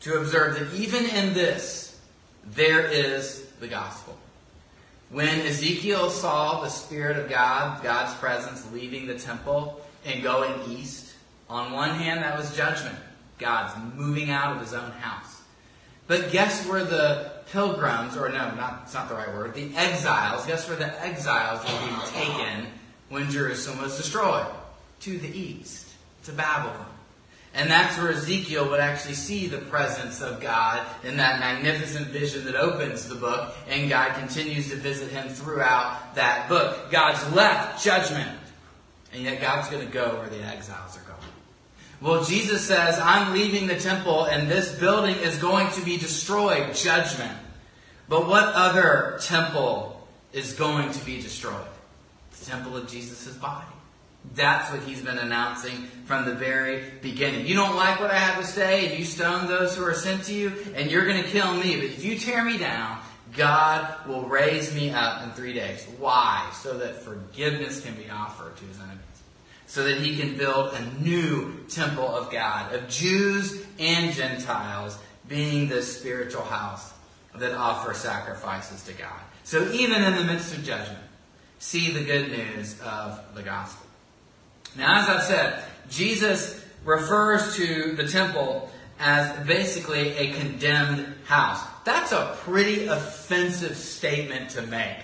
to 0.00 0.18
observe 0.18 0.58
that 0.58 0.78
even 0.78 1.06
in 1.06 1.32
this, 1.32 1.98
there 2.44 2.86
is 2.86 3.46
the 3.60 3.66
gospel. 3.66 4.14
When 5.08 5.40
Ezekiel 5.40 6.10
saw 6.10 6.60
the 6.60 6.68
Spirit 6.68 7.16
of 7.16 7.30
God, 7.30 7.82
God's 7.82 8.12
presence, 8.18 8.70
leaving 8.74 9.06
the 9.06 9.18
temple 9.18 9.80
and 10.04 10.22
going 10.22 10.52
east, 10.70 11.14
on 11.48 11.72
one 11.72 11.94
hand, 11.94 12.22
that 12.22 12.36
was 12.36 12.54
judgment. 12.54 12.98
God's 13.38 13.72
moving 13.94 14.28
out 14.28 14.54
of 14.54 14.60
his 14.60 14.74
own 14.74 14.90
house. 14.90 15.40
But 16.08 16.30
guess 16.30 16.66
where 16.68 16.84
the 16.84 17.35
pilgrims, 17.50 18.16
or 18.16 18.28
no, 18.28 18.54
not, 18.54 18.80
it's 18.84 18.94
not 18.94 19.08
the 19.08 19.14
right 19.14 19.32
word, 19.32 19.54
the 19.54 19.74
exiles, 19.76 20.46
guess 20.46 20.68
where 20.68 20.76
the 20.76 21.04
exiles 21.04 21.60
were 21.62 21.86
being 21.86 22.00
taken 22.12 22.66
when 23.08 23.30
Jerusalem 23.30 23.82
was 23.82 23.96
destroyed? 23.96 24.46
To 25.00 25.18
the 25.18 25.28
east, 25.28 25.92
to 26.24 26.32
Babylon. 26.32 26.86
And 27.54 27.70
that's 27.70 27.96
where 27.98 28.12
Ezekiel 28.12 28.68
would 28.68 28.80
actually 28.80 29.14
see 29.14 29.46
the 29.46 29.58
presence 29.58 30.20
of 30.20 30.40
God 30.40 30.86
in 31.04 31.16
that 31.16 31.40
magnificent 31.40 32.08
vision 32.08 32.44
that 32.44 32.54
opens 32.54 33.08
the 33.08 33.14
book, 33.14 33.54
and 33.68 33.88
God 33.88 34.14
continues 34.14 34.68
to 34.70 34.76
visit 34.76 35.10
him 35.10 35.28
throughout 35.30 36.14
that 36.16 36.50
book. 36.50 36.90
God's 36.90 37.34
left 37.34 37.82
judgment, 37.82 38.38
and 39.14 39.22
yet 39.22 39.40
God's 39.40 39.68
going 39.70 39.86
to 39.86 39.92
go 39.92 40.16
where 40.18 40.28
the 40.28 40.44
exiles 40.44 40.98
are 40.98 41.00
going. 41.00 41.35
Well, 42.00 42.24
Jesus 42.24 42.62
says, 42.66 42.98
I'm 42.98 43.32
leaving 43.32 43.66
the 43.66 43.78
temple, 43.78 44.24
and 44.24 44.50
this 44.50 44.78
building 44.78 45.16
is 45.16 45.38
going 45.38 45.70
to 45.72 45.80
be 45.82 45.96
destroyed, 45.96 46.74
judgment. 46.74 47.36
But 48.08 48.28
what 48.28 48.44
other 48.54 49.18
temple 49.22 50.06
is 50.32 50.52
going 50.52 50.92
to 50.92 51.04
be 51.04 51.20
destroyed? 51.22 51.66
The 52.38 52.44
temple 52.44 52.76
of 52.76 52.88
Jesus' 52.88 53.34
body. 53.36 53.66
That's 54.34 54.70
what 54.70 54.82
he's 54.82 55.00
been 55.00 55.18
announcing 55.18 55.86
from 56.04 56.24
the 56.24 56.34
very 56.34 56.84
beginning. 57.00 57.46
You 57.46 57.54
don't 57.54 57.76
like 57.76 58.00
what 58.00 58.10
I 58.10 58.18
have 58.18 58.40
to 58.40 58.46
say, 58.46 58.88
and 58.88 58.98
you 58.98 59.04
stone 59.04 59.46
those 59.46 59.76
who 59.76 59.84
are 59.84 59.94
sent 59.94 60.24
to 60.24 60.34
you, 60.34 60.52
and 60.74 60.90
you're 60.90 61.06
going 61.06 61.22
to 61.22 61.28
kill 61.28 61.54
me. 61.54 61.76
But 61.76 61.84
if 61.84 62.04
you 62.04 62.18
tear 62.18 62.44
me 62.44 62.58
down, 62.58 62.98
God 63.36 64.06
will 64.06 64.22
raise 64.22 64.74
me 64.74 64.90
up 64.90 65.22
in 65.22 65.30
three 65.30 65.52
days. 65.52 65.86
Why? 65.98 66.50
So 66.60 66.76
that 66.78 67.02
forgiveness 67.02 67.80
can 67.80 67.94
be 67.94 68.10
offered 68.10 68.56
to 68.56 68.64
his 68.64 68.78
enemies. 68.78 68.98
So 69.66 69.84
that 69.84 69.98
he 69.98 70.16
can 70.16 70.36
build 70.36 70.74
a 70.74 71.02
new 71.02 71.64
temple 71.68 72.06
of 72.06 72.30
God, 72.30 72.72
of 72.72 72.88
Jews 72.88 73.64
and 73.78 74.12
Gentiles, 74.14 74.96
being 75.28 75.68
the 75.68 75.82
spiritual 75.82 76.44
house 76.44 76.92
that 77.34 77.52
offers 77.52 77.98
sacrifices 77.98 78.84
to 78.84 78.92
God. 78.92 79.20
So 79.42 79.70
even 79.72 80.02
in 80.02 80.14
the 80.14 80.24
midst 80.24 80.54
of 80.54 80.64
judgment, 80.64 81.02
see 81.58 81.90
the 81.90 82.04
good 82.04 82.30
news 82.30 82.80
of 82.80 83.20
the 83.34 83.42
gospel. 83.42 83.86
Now, 84.76 85.00
as 85.00 85.08
I've 85.08 85.22
said, 85.24 85.64
Jesus 85.90 86.64
refers 86.84 87.56
to 87.56 87.96
the 87.96 88.06
temple 88.06 88.70
as 88.98 89.46
basically 89.46 90.10
a 90.16 90.32
condemned 90.32 91.14
house. 91.24 91.60
That's 91.84 92.12
a 92.12 92.36
pretty 92.40 92.86
offensive 92.86 93.76
statement 93.76 94.50
to 94.50 94.62
make 94.62 94.96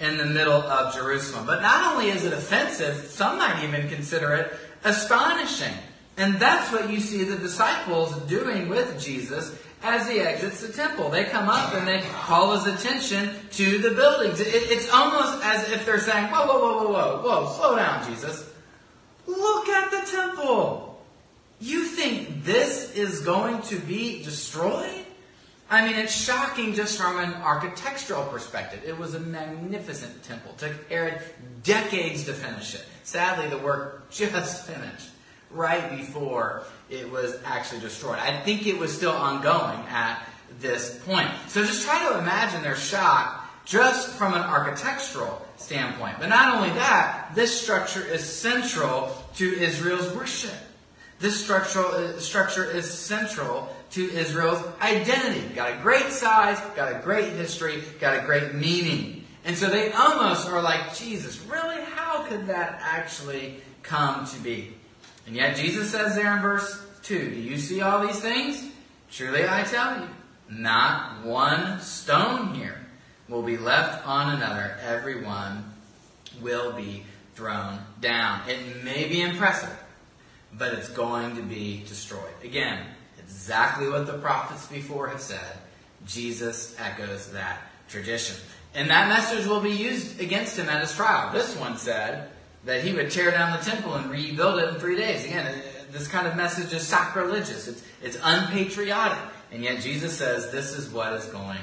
in 0.00 0.18
the 0.18 0.26
middle 0.26 0.62
of 0.62 0.94
Jerusalem. 0.94 1.46
But 1.46 1.62
not 1.62 1.92
only 1.92 2.10
is 2.10 2.24
it 2.24 2.32
offensive, 2.32 2.96
some 3.10 3.38
might 3.38 3.64
even 3.64 3.88
consider 3.88 4.34
it 4.34 4.52
astonishing. 4.84 5.72
And 6.16 6.36
that's 6.36 6.72
what 6.72 6.90
you 6.90 7.00
see 7.00 7.24
the 7.24 7.36
disciples 7.36 8.16
doing 8.22 8.68
with 8.68 9.00
Jesus 9.00 9.58
as 9.82 10.08
he 10.08 10.20
exits 10.20 10.60
the 10.60 10.72
temple. 10.72 11.10
They 11.10 11.24
come 11.24 11.48
up 11.48 11.74
and 11.74 11.86
they 11.86 12.00
call 12.00 12.58
his 12.58 12.66
attention 12.66 13.30
to 13.52 13.78
the 13.78 13.90
buildings. 13.90 14.40
It, 14.40 14.48
it's 14.48 14.90
almost 14.90 15.44
as 15.44 15.70
if 15.70 15.84
they're 15.86 16.00
saying, 16.00 16.26
Whoa, 16.26 16.46
whoa, 16.46 16.58
whoa, 16.58 16.76
whoa, 16.76 16.92
whoa, 16.92 17.22
whoa, 17.22 17.52
slow 17.56 17.76
down, 17.76 18.08
Jesus. 18.10 18.50
Look 19.26 19.68
at 19.68 19.90
the 19.90 20.10
temple. 20.10 21.04
You 21.60 21.84
think 21.84 22.44
this 22.44 22.94
is 22.94 23.20
going 23.20 23.62
to 23.62 23.78
be 23.78 24.22
destroyed? 24.22 25.05
I 25.68 25.84
mean, 25.84 25.96
it's 25.96 26.14
shocking 26.14 26.74
just 26.74 26.96
from 26.96 27.18
an 27.18 27.34
architectural 27.34 28.24
perspective. 28.24 28.82
It 28.86 28.96
was 28.96 29.14
a 29.14 29.20
magnificent 29.20 30.22
temple. 30.22 30.52
It 30.52 30.58
took 30.58 30.88
Herod 30.88 31.20
decades 31.64 32.24
to 32.24 32.32
finish 32.32 32.74
it. 32.74 32.84
Sadly, 33.02 33.48
the 33.48 33.58
work 33.58 34.10
just 34.10 34.66
finished 34.66 35.10
right 35.50 35.96
before 35.96 36.62
it 36.88 37.10
was 37.10 37.36
actually 37.44 37.80
destroyed. 37.80 38.18
I 38.18 38.40
think 38.40 38.66
it 38.66 38.78
was 38.78 38.94
still 38.94 39.12
ongoing 39.12 39.78
at 39.88 40.24
this 40.60 40.98
point. 41.04 41.28
So 41.48 41.64
just 41.64 41.84
try 41.84 42.10
to 42.10 42.18
imagine 42.18 42.62
their 42.62 42.76
shock 42.76 43.44
just 43.64 44.10
from 44.10 44.34
an 44.34 44.42
architectural 44.42 45.44
standpoint. 45.56 46.16
But 46.20 46.28
not 46.28 46.56
only 46.56 46.70
that, 46.70 47.32
this 47.34 47.60
structure 47.60 48.04
is 48.04 48.24
central 48.24 49.16
to 49.36 49.52
Israel's 49.52 50.14
worship. 50.14 50.54
This 51.18 51.42
structural, 51.42 51.86
uh, 51.86 52.18
structure 52.20 52.64
is 52.64 52.88
central 52.88 53.74
to 53.92 54.10
Israel's 54.12 54.62
identity. 54.80 55.54
Got 55.54 55.78
a 55.78 55.82
great 55.82 56.10
size, 56.10 56.60
got 56.74 56.94
a 56.94 56.98
great 57.02 57.32
history, 57.32 57.82
got 58.00 58.16
a 58.16 58.26
great 58.26 58.54
meaning. 58.54 59.24
And 59.44 59.56
so 59.56 59.68
they 59.68 59.92
almost 59.92 60.48
are 60.48 60.60
like, 60.60 60.96
Jesus, 60.96 61.40
really? 61.42 61.80
How 61.94 62.24
could 62.24 62.48
that 62.48 62.80
actually 62.82 63.56
come 63.82 64.26
to 64.26 64.38
be? 64.40 64.74
And 65.26 65.36
yet 65.36 65.56
Jesus 65.56 65.90
says 65.90 66.14
there 66.14 66.34
in 66.34 66.42
verse 66.42 66.84
2, 67.04 67.30
Do 67.30 67.36
you 67.36 67.58
see 67.58 67.80
all 67.80 68.06
these 68.06 68.20
things? 68.20 68.70
Truly 69.10 69.48
I 69.48 69.62
tell 69.62 70.00
you, 70.00 70.08
not 70.48 71.24
one 71.24 71.80
stone 71.80 72.54
here 72.54 72.80
will 73.28 73.42
be 73.42 73.56
left 73.56 74.06
on 74.06 74.34
another. 74.34 74.76
Every 74.82 75.24
one 75.24 75.64
will 76.40 76.72
be 76.72 77.04
thrown 77.34 77.78
down. 78.00 78.48
It 78.48 78.84
may 78.84 79.08
be 79.08 79.22
impressive, 79.22 79.76
but 80.52 80.74
it's 80.74 80.88
going 80.88 81.36
to 81.36 81.42
be 81.42 81.84
destroyed. 81.86 82.34
Again, 82.42 82.84
exactly 83.26 83.88
what 83.88 84.06
the 84.06 84.18
prophets 84.18 84.66
before 84.66 85.08
have 85.08 85.20
said. 85.20 85.58
Jesus 86.06 86.76
echoes 86.78 87.32
that 87.32 87.58
tradition. 87.88 88.36
And 88.74 88.90
that 88.90 89.08
message 89.08 89.46
will 89.46 89.60
be 89.60 89.70
used 89.70 90.20
against 90.20 90.58
him 90.58 90.68
at 90.68 90.80
his 90.80 90.94
trial. 90.94 91.32
This 91.32 91.56
one 91.56 91.76
said 91.76 92.30
that 92.64 92.82
he 92.82 92.92
would 92.92 93.10
tear 93.10 93.30
down 93.30 93.58
the 93.58 93.64
temple 93.64 93.94
and 93.94 94.10
rebuild 94.10 94.60
it 94.60 94.68
in 94.68 94.74
three 94.76 94.96
days. 94.96 95.24
Again, 95.24 95.46
uh, 95.46 95.60
this 95.90 96.08
kind 96.08 96.26
of 96.26 96.36
message 96.36 96.72
is 96.72 96.86
sacrilegious. 96.86 97.68
It's, 97.68 97.82
it's 98.02 98.18
unpatriotic. 98.22 99.18
And 99.50 99.62
yet 99.62 99.80
Jesus 99.80 100.16
says 100.16 100.50
this 100.50 100.72
is 100.72 100.90
what 100.90 101.12
is 101.14 101.24
going 101.26 101.58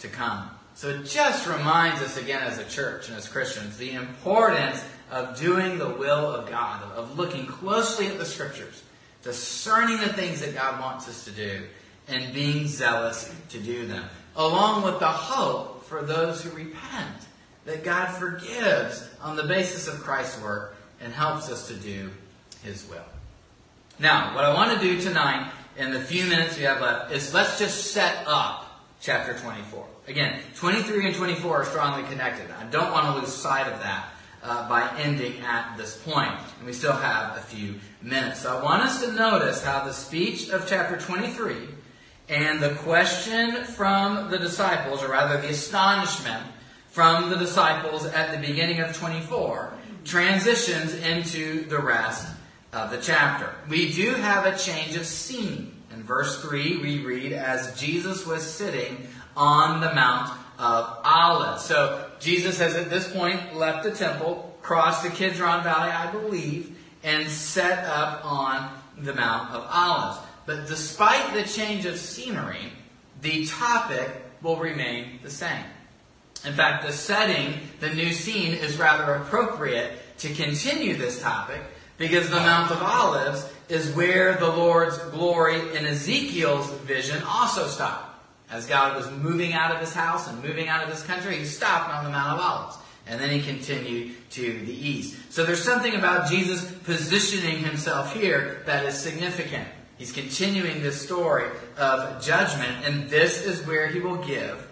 to 0.00 0.08
come. 0.08 0.50
So 0.74 0.88
it 0.88 1.04
just 1.04 1.46
reminds 1.46 2.00
us 2.00 2.16
again 2.16 2.42
as 2.42 2.58
a 2.58 2.64
church 2.64 3.08
and 3.08 3.16
as 3.16 3.28
Christians 3.28 3.76
the 3.76 3.92
importance 3.92 4.84
of 5.10 5.38
doing 5.38 5.78
the 5.78 5.88
will 5.88 6.26
of 6.32 6.48
God, 6.48 6.82
of 6.92 7.18
looking 7.18 7.46
closely 7.46 8.06
at 8.06 8.18
the 8.18 8.24
scriptures, 8.24 8.82
discerning 9.22 9.98
the 9.98 10.12
things 10.12 10.40
that 10.40 10.54
God 10.54 10.80
wants 10.80 11.08
us 11.08 11.24
to 11.24 11.30
do, 11.30 11.62
and 12.08 12.34
being 12.34 12.66
zealous 12.66 13.32
to 13.50 13.58
do 13.58 13.86
them, 13.86 14.04
along 14.36 14.82
with 14.82 14.98
the 14.98 15.08
hope 15.08 15.84
for 15.84 16.02
those 16.02 16.42
who 16.42 16.50
repent 16.50 17.26
that 17.64 17.84
God 17.84 18.06
forgives 18.06 19.08
on 19.20 19.36
the 19.36 19.44
basis 19.44 19.86
of 19.86 20.00
Christ's 20.00 20.42
work 20.42 20.76
and 21.00 21.12
helps 21.12 21.50
us 21.50 21.68
to 21.68 21.74
do 21.74 22.10
His 22.62 22.88
will. 22.88 23.04
Now, 23.98 24.34
what 24.34 24.44
I 24.44 24.52
want 24.54 24.80
to 24.80 24.80
do 24.80 25.00
tonight, 25.00 25.50
in 25.76 25.92
the 25.92 26.00
few 26.00 26.24
minutes 26.26 26.56
we 26.56 26.64
have 26.64 26.80
left, 26.80 27.12
is 27.12 27.32
let's 27.32 27.58
just 27.58 27.92
set 27.92 28.24
up 28.26 28.82
chapter 29.00 29.38
24. 29.38 29.86
Again, 30.08 30.40
23 30.56 31.06
and 31.06 31.14
24 31.14 31.56
are 31.56 31.64
strongly 31.64 32.08
connected. 32.08 32.50
I 32.50 32.64
don't 32.64 32.90
want 32.90 33.06
to 33.06 33.20
lose 33.20 33.32
sight 33.32 33.72
of 33.72 33.78
that. 33.80 34.08
Uh, 34.42 34.68
by 34.68 34.90
ending 34.98 35.40
at 35.40 35.76
this 35.76 35.96
point. 35.98 36.32
And 36.58 36.66
we 36.66 36.72
still 36.72 36.92
have 36.92 37.36
a 37.36 37.40
few 37.40 37.76
minutes. 38.02 38.40
So 38.40 38.56
I 38.56 38.62
want 38.62 38.82
us 38.82 39.02
to 39.04 39.12
notice 39.12 39.62
how 39.62 39.84
the 39.84 39.92
speech 39.92 40.48
of 40.50 40.66
chapter 40.68 40.96
23 40.96 41.56
and 42.28 42.60
the 42.60 42.74
question 42.76 43.64
from 43.64 44.30
the 44.30 44.38
disciples, 44.38 45.02
or 45.02 45.08
rather 45.08 45.40
the 45.40 45.48
astonishment 45.48 46.44
from 46.88 47.30
the 47.30 47.36
disciples 47.36 48.06
at 48.06 48.32
the 48.32 48.46
beginning 48.46 48.80
of 48.80 48.96
24, 48.96 49.74
transitions 50.04 50.94
into 50.94 51.64
the 51.68 51.78
rest 51.78 52.26
of 52.72 52.90
the 52.90 52.98
chapter. 52.98 53.54
We 53.68 53.92
do 53.92 54.10
have 54.14 54.46
a 54.46 54.56
change 54.56 54.96
of 54.96 55.06
scene. 55.06 55.76
In 55.92 56.02
verse 56.02 56.40
3, 56.42 56.78
we 56.78 57.04
read, 57.04 57.32
As 57.32 57.78
Jesus 57.78 58.26
was 58.26 58.42
sitting 58.42 59.06
on 59.36 59.80
the 59.80 59.94
Mount 59.94 60.30
of 60.58 60.98
Olives. 61.04 61.64
So 61.64 62.10
Jesus 62.22 62.58
has 62.58 62.76
at 62.76 62.88
this 62.88 63.12
point 63.12 63.56
left 63.56 63.82
the 63.82 63.90
temple, 63.90 64.56
crossed 64.62 65.02
the 65.02 65.10
Kidron 65.10 65.64
Valley, 65.64 65.90
I 65.90 66.10
believe, 66.12 66.78
and 67.02 67.28
set 67.28 67.84
up 67.84 68.24
on 68.24 68.70
the 68.98 69.12
Mount 69.12 69.50
of 69.50 69.66
Olives. 69.68 70.18
But 70.46 70.68
despite 70.68 71.34
the 71.34 71.42
change 71.42 71.84
of 71.84 71.98
scenery, 71.98 72.72
the 73.20 73.44
topic 73.46 74.08
will 74.40 74.56
remain 74.56 75.18
the 75.22 75.30
same. 75.30 75.64
In 76.44 76.54
fact, 76.54 76.86
the 76.86 76.92
setting, 76.92 77.60
the 77.80 77.90
new 77.90 78.12
scene, 78.12 78.54
is 78.54 78.76
rather 78.76 79.14
appropriate 79.14 79.92
to 80.18 80.32
continue 80.34 80.96
this 80.96 81.20
topic 81.20 81.60
because 81.98 82.30
the 82.30 82.36
Mount 82.36 82.70
of 82.70 82.82
Olives 82.82 83.48
is 83.68 83.94
where 83.94 84.34
the 84.34 84.48
Lord's 84.48 84.98
glory 84.98 85.76
in 85.76 85.86
Ezekiel's 85.86 86.70
vision 86.80 87.22
also 87.24 87.66
stopped. 87.66 88.11
As 88.52 88.66
God 88.66 88.94
was 88.94 89.10
moving 89.10 89.54
out 89.54 89.74
of 89.74 89.80
his 89.80 89.94
house 89.94 90.28
and 90.28 90.42
moving 90.42 90.68
out 90.68 90.84
of 90.84 90.90
his 90.90 91.02
country, 91.02 91.38
he 91.38 91.44
stopped 91.46 91.88
on 91.88 92.04
the 92.04 92.10
Mount 92.10 92.38
of 92.38 92.44
Olives. 92.44 92.76
And 93.06 93.18
then 93.18 93.30
he 93.30 93.40
continued 93.40 94.14
to 94.32 94.60
the 94.64 94.88
east. 94.88 95.16
So 95.32 95.44
there's 95.44 95.64
something 95.64 95.94
about 95.94 96.28
Jesus 96.28 96.70
positioning 96.84 97.58
himself 97.58 98.14
here 98.14 98.62
that 98.66 98.84
is 98.84 98.94
significant. 98.94 99.66
He's 99.96 100.12
continuing 100.12 100.82
this 100.82 101.00
story 101.00 101.48
of 101.78 102.22
judgment, 102.22 102.84
and 102.84 103.08
this 103.08 103.44
is 103.44 103.66
where 103.66 103.88
he 103.88 104.00
will 104.00 104.16
give 104.16 104.68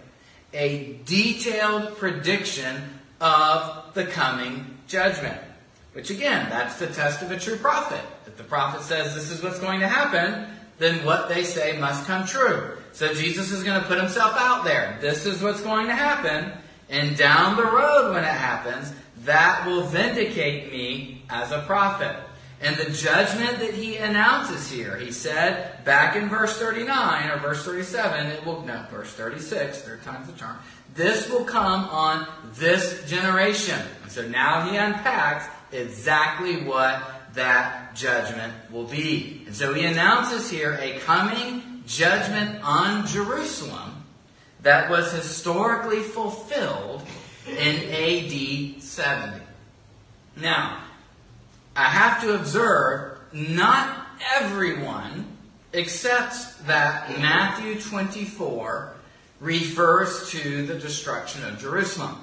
a 0.53 0.99
detailed 1.05 1.97
prediction 1.97 2.99
of 3.19 3.93
the 3.93 4.05
coming 4.05 4.77
judgment. 4.87 5.39
Which 5.93 6.09
again, 6.09 6.49
that's 6.49 6.77
the 6.77 6.87
test 6.87 7.21
of 7.21 7.31
a 7.31 7.39
true 7.39 7.57
prophet. 7.57 8.01
If 8.27 8.37
the 8.37 8.43
prophet 8.43 8.83
says 8.83 9.15
this 9.15 9.31
is 9.31 9.43
what's 9.43 9.59
going 9.59 9.79
to 9.81 9.87
happen, 9.87 10.47
then 10.77 11.03
what 11.05 11.27
they 11.29 11.43
say 11.43 11.77
must 11.77 12.05
come 12.05 12.25
true. 12.25 12.77
So 12.93 13.13
Jesus 13.13 13.51
is 13.51 13.63
going 13.63 13.79
to 13.79 13.87
put 13.87 13.97
himself 13.97 14.33
out 14.37 14.63
there. 14.63 14.97
This 15.01 15.25
is 15.25 15.41
what's 15.41 15.61
going 15.61 15.87
to 15.87 15.95
happen. 15.95 16.51
And 16.89 17.17
down 17.17 17.55
the 17.55 17.63
road 17.63 18.13
when 18.13 18.23
it 18.23 18.27
happens, 18.27 18.93
that 19.23 19.65
will 19.65 19.83
vindicate 19.83 20.71
me 20.71 21.23
as 21.29 21.51
a 21.51 21.61
prophet. 21.61 22.15
And 22.61 22.75
the 22.75 22.91
judgment 22.91 23.59
that 23.59 23.73
he 23.73 23.97
announces 23.97 24.69
here, 24.69 24.95
he 24.97 25.11
said 25.11 25.83
back 25.83 26.15
in 26.15 26.29
verse 26.29 26.57
39 26.57 27.31
or 27.31 27.37
verse 27.37 27.65
37, 27.65 28.27
it 28.27 28.45
will, 28.45 28.61
no, 28.63 28.85
verse 28.91 29.11
36, 29.13 29.81
third 29.81 30.03
time's 30.03 30.27
the 30.27 30.33
charm. 30.33 30.57
This 30.93 31.29
will 31.29 31.45
come 31.45 31.85
on 31.85 32.27
this 32.55 33.03
generation. 33.09 33.79
And 34.03 34.11
so 34.11 34.27
now 34.27 34.69
he 34.69 34.77
unpacks 34.77 35.47
exactly 35.71 36.63
what 36.63 37.01
that 37.33 37.95
judgment 37.95 38.53
will 38.71 38.85
be. 38.85 39.43
And 39.47 39.55
so 39.55 39.73
he 39.73 39.85
announces 39.85 40.51
here 40.51 40.77
a 40.81 40.99
coming 40.99 41.70
judgment 41.85 42.61
on 42.63 43.07
Jerusalem 43.07 44.03
that 44.61 44.89
was 44.89 45.11
historically 45.11 46.01
fulfilled 46.01 47.01
in 47.47 47.75
AD 47.89 48.81
70. 48.81 49.43
Now, 50.37 50.83
I 51.75 51.85
have 51.85 52.21
to 52.21 52.35
observe 52.35 53.17
not 53.33 54.07
everyone 54.35 55.37
accepts 55.73 56.55
that 56.67 57.09
Matthew 57.19 57.79
24 57.79 58.93
refers 59.39 60.29
to 60.29 60.65
the 60.65 60.75
destruction 60.75 61.43
of 61.45 61.59
Jerusalem. 61.59 62.17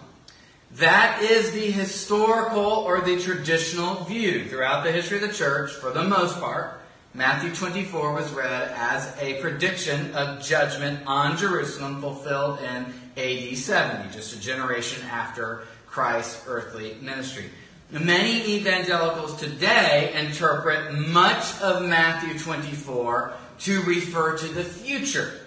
That 0.73 1.23
is 1.23 1.53
the 1.53 1.71
historical 1.71 2.61
or 2.61 3.01
the 3.01 3.18
traditional 3.18 4.05
view 4.05 4.49
throughout 4.49 4.85
the 4.85 4.92
history 4.92 5.16
of 5.16 5.29
the 5.29 5.35
church, 5.35 5.73
for 5.73 5.90
the 5.90 6.05
most 6.05 6.38
part. 6.38 6.77
Matthew 7.18 7.52
24 7.52 8.12
was 8.12 8.31
read 8.31 8.70
as 8.76 9.12
a 9.18 9.40
prediction 9.40 10.14
of 10.14 10.40
judgment 10.40 11.00
on 11.04 11.37
Jerusalem 11.37 12.00
fulfilled 12.00 12.61
in 12.61 12.94
AD 13.16 13.59
70, 13.59 14.14
just 14.14 14.37
a 14.37 14.40
generation 14.40 15.02
after 15.11 15.64
Christ's 15.88 16.44
earthly 16.46 16.96
ministry. 17.00 17.46
Many 17.90 18.59
evangelicals 18.59 19.35
today 19.35 20.12
interpret 20.14 20.96
much 20.96 21.61
of 21.61 21.85
Matthew 21.85 22.38
24 22.38 23.33
to 23.62 23.83
refer 23.83 24.38
to 24.38 24.46
the 24.46 24.62
future. 24.62 25.40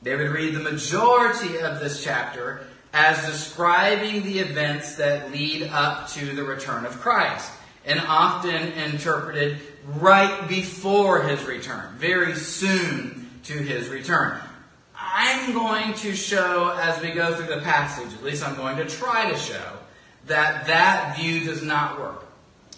They 0.00 0.16
would 0.16 0.30
read 0.30 0.54
the 0.54 0.60
majority 0.60 1.58
of 1.58 1.78
this 1.78 2.02
chapter 2.02 2.60
as 2.94 3.26
describing 3.26 4.22
the 4.22 4.38
events 4.38 4.94
that 4.94 5.30
lead 5.30 5.64
up 5.64 6.08
to 6.12 6.34
the 6.34 6.44
return 6.44 6.86
of 6.86 6.98
Christ, 7.00 7.52
and 7.84 8.00
often 8.00 8.72
interpreted 8.72 9.58
right 9.96 10.48
before 10.48 11.22
his 11.22 11.44
return, 11.44 11.94
very 11.96 12.34
soon 12.34 13.30
to 13.44 13.54
his 13.54 13.88
return. 13.88 14.38
I'm 14.94 15.54
going 15.54 15.94
to 15.94 16.14
show 16.14 16.76
as 16.78 17.00
we 17.00 17.12
go 17.12 17.34
through 17.34 17.54
the 17.54 17.62
passage, 17.62 18.12
at 18.12 18.22
least 18.22 18.46
I'm 18.46 18.56
going 18.56 18.76
to 18.76 18.84
try 18.84 19.30
to 19.30 19.36
show, 19.36 19.78
that 20.26 20.66
that 20.66 21.16
view 21.16 21.44
does 21.44 21.62
not 21.62 21.98
work. 21.98 22.26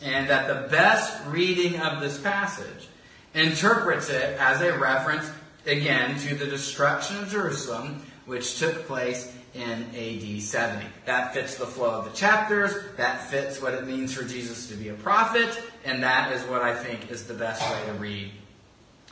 And 0.03 0.31
that 0.31 0.47
the 0.47 0.69
best 0.69 1.21
reading 1.27 1.81
of 1.81 2.01
this 2.01 2.19
passage 2.19 2.89
interprets 3.35 4.09
it 4.09 4.39
as 4.39 4.61
a 4.61 4.79
reference, 4.79 5.31
again, 5.67 6.19
to 6.21 6.35
the 6.35 6.47
destruction 6.47 7.19
of 7.19 7.29
Jerusalem, 7.29 8.03
which 8.27 8.59
took 8.59 8.87
place 8.87 9.35
in 9.55 9.85
AD 9.95 10.43
70. 10.43 10.87
That 11.07 11.35
fits 11.35 11.57
the 11.57 11.67
flow 11.67 11.91
of 11.91 12.05
the 12.05 12.17
chapters, 12.17 12.73
that 12.97 13.29
fits 13.31 13.61
what 13.61 13.75
it 13.75 13.87
means 13.87 14.15
for 14.15 14.25
Jesus 14.25 14.69
to 14.69 14.75
be 14.75 14.89
a 14.89 14.95
prophet, 14.95 15.61
and 15.85 16.03
that 16.03 16.33
is 16.33 16.43
what 16.45 16.63
I 16.63 16.75
think 16.75 17.11
is 17.11 17.25
the 17.25 17.35
best 17.35 17.63
way 17.63 17.87
to 17.87 17.93
read 17.95 18.31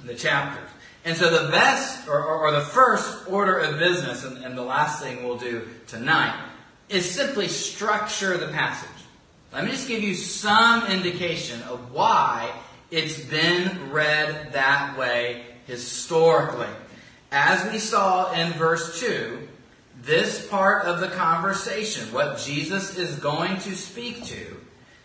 the 0.04 0.14
chapters. 0.14 0.68
And 1.04 1.16
so 1.16 1.30
the 1.30 1.50
best, 1.50 2.06
or, 2.08 2.22
or, 2.22 2.48
or 2.48 2.52
the 2.52 2.60
first 2.60 3.28
order 3.28 3.58
of 3.58 3.78
business, 3.78 4.24
and, 4.24 4.44
and 4.44 4.56
the 4.56 4.62
last 4.62 5.02
thing 5.02 5.24
we'll 5.24 5.38
do 5.38 5.66
tonight, 5.86 6.38
is 6.88 7.08
simply 7.08 7.48
structure 7.48 8.36
the 8.36 8.48
passage. 8.48 8.88
Let 9.52 9.64
me 9.64 9.70
just 9.70 9.88
give 9.88 10.02
you 10.02 10.14
some 10.14 10.86
indication 10.86 11.62
of 11.62 11.92
why 11.92 12.52
it's 12.90 13.18
been 13.18 13.90
read 13.90 14.52
that 14.52 14.98
way 14.98 15.44
historically. 15.66 16.68
As 17.30 17.70
we 17.70 17.78
saw 17.78 18.32
in 18.32 18.52
verse 18.52 19.00
2, 19.00 19.47
this 20.08 20.48
part 20.48 20.86
of 20.86 21.00
the 21.00 21.08
conversation, 21.08 22.10
what 22.14 22.38
Jesus 22.38 22.96
is 22.96 23.16
going 23.16 23.58
to 23.58 23.76
speak 23.76 24.24
to, 24.24 24.56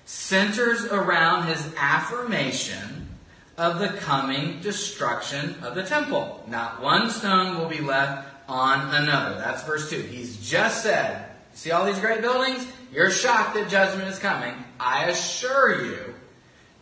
centers 0.05 0.85
around 0.85 1.47
his 1.47 1.73
affirmation 1.77 3.09
of 3.57 3.79
the 3.79 3.89
coming 3.89 4.61
destruction 4.61 5.55
of 5.61 5.75
the 5.75 5.83
temple. 5.83 6.43
Not 6.47 6.81
one 6.81 7.09
stone 7.09 7.59
will 7.59 7.67
be 7.67 7.81
left 7.81 8.29
on 8.47 8.95
another. 8.95 9.35
That's 9.37 9.63
verse 9.63 9.89
2. 9.89 9.97
He's 9.97 10.37
just 10.49 10.81
said, 10.83 11.29
See 11.53 11.71
all 11.71 11.85
these 11.85 11.99
great 11.99 12.21
buildings? 12.21 12.65
You're 12.91 13.11
shocked 13.11 13.55
that 13.55 13.69
judgment 13.69 14.07
is 14.07 14.17
coming. 14.17 14.53
I 14.79 15.09
assure 15.09 15.85
you, 15.85 16.15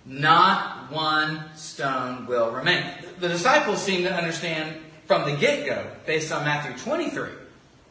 not 0.05 0.91
one 0.91 1.43
stone 1.55 2.27
will 2.27 2.51
remain. 2.51 2.85
The 3.19 3.29
disciples 3.29 3.81
seem 3.81 4.03
to 4.03 4.13
understand 4.13 4.77
from 5.07 5.29
the 5.29 5.35
get 5.35 5.65
go, 5.65 5.91
based 6.05 6.31
on 6.31 6.45
Matthew 6.45 6.77
23, 6.77 7.40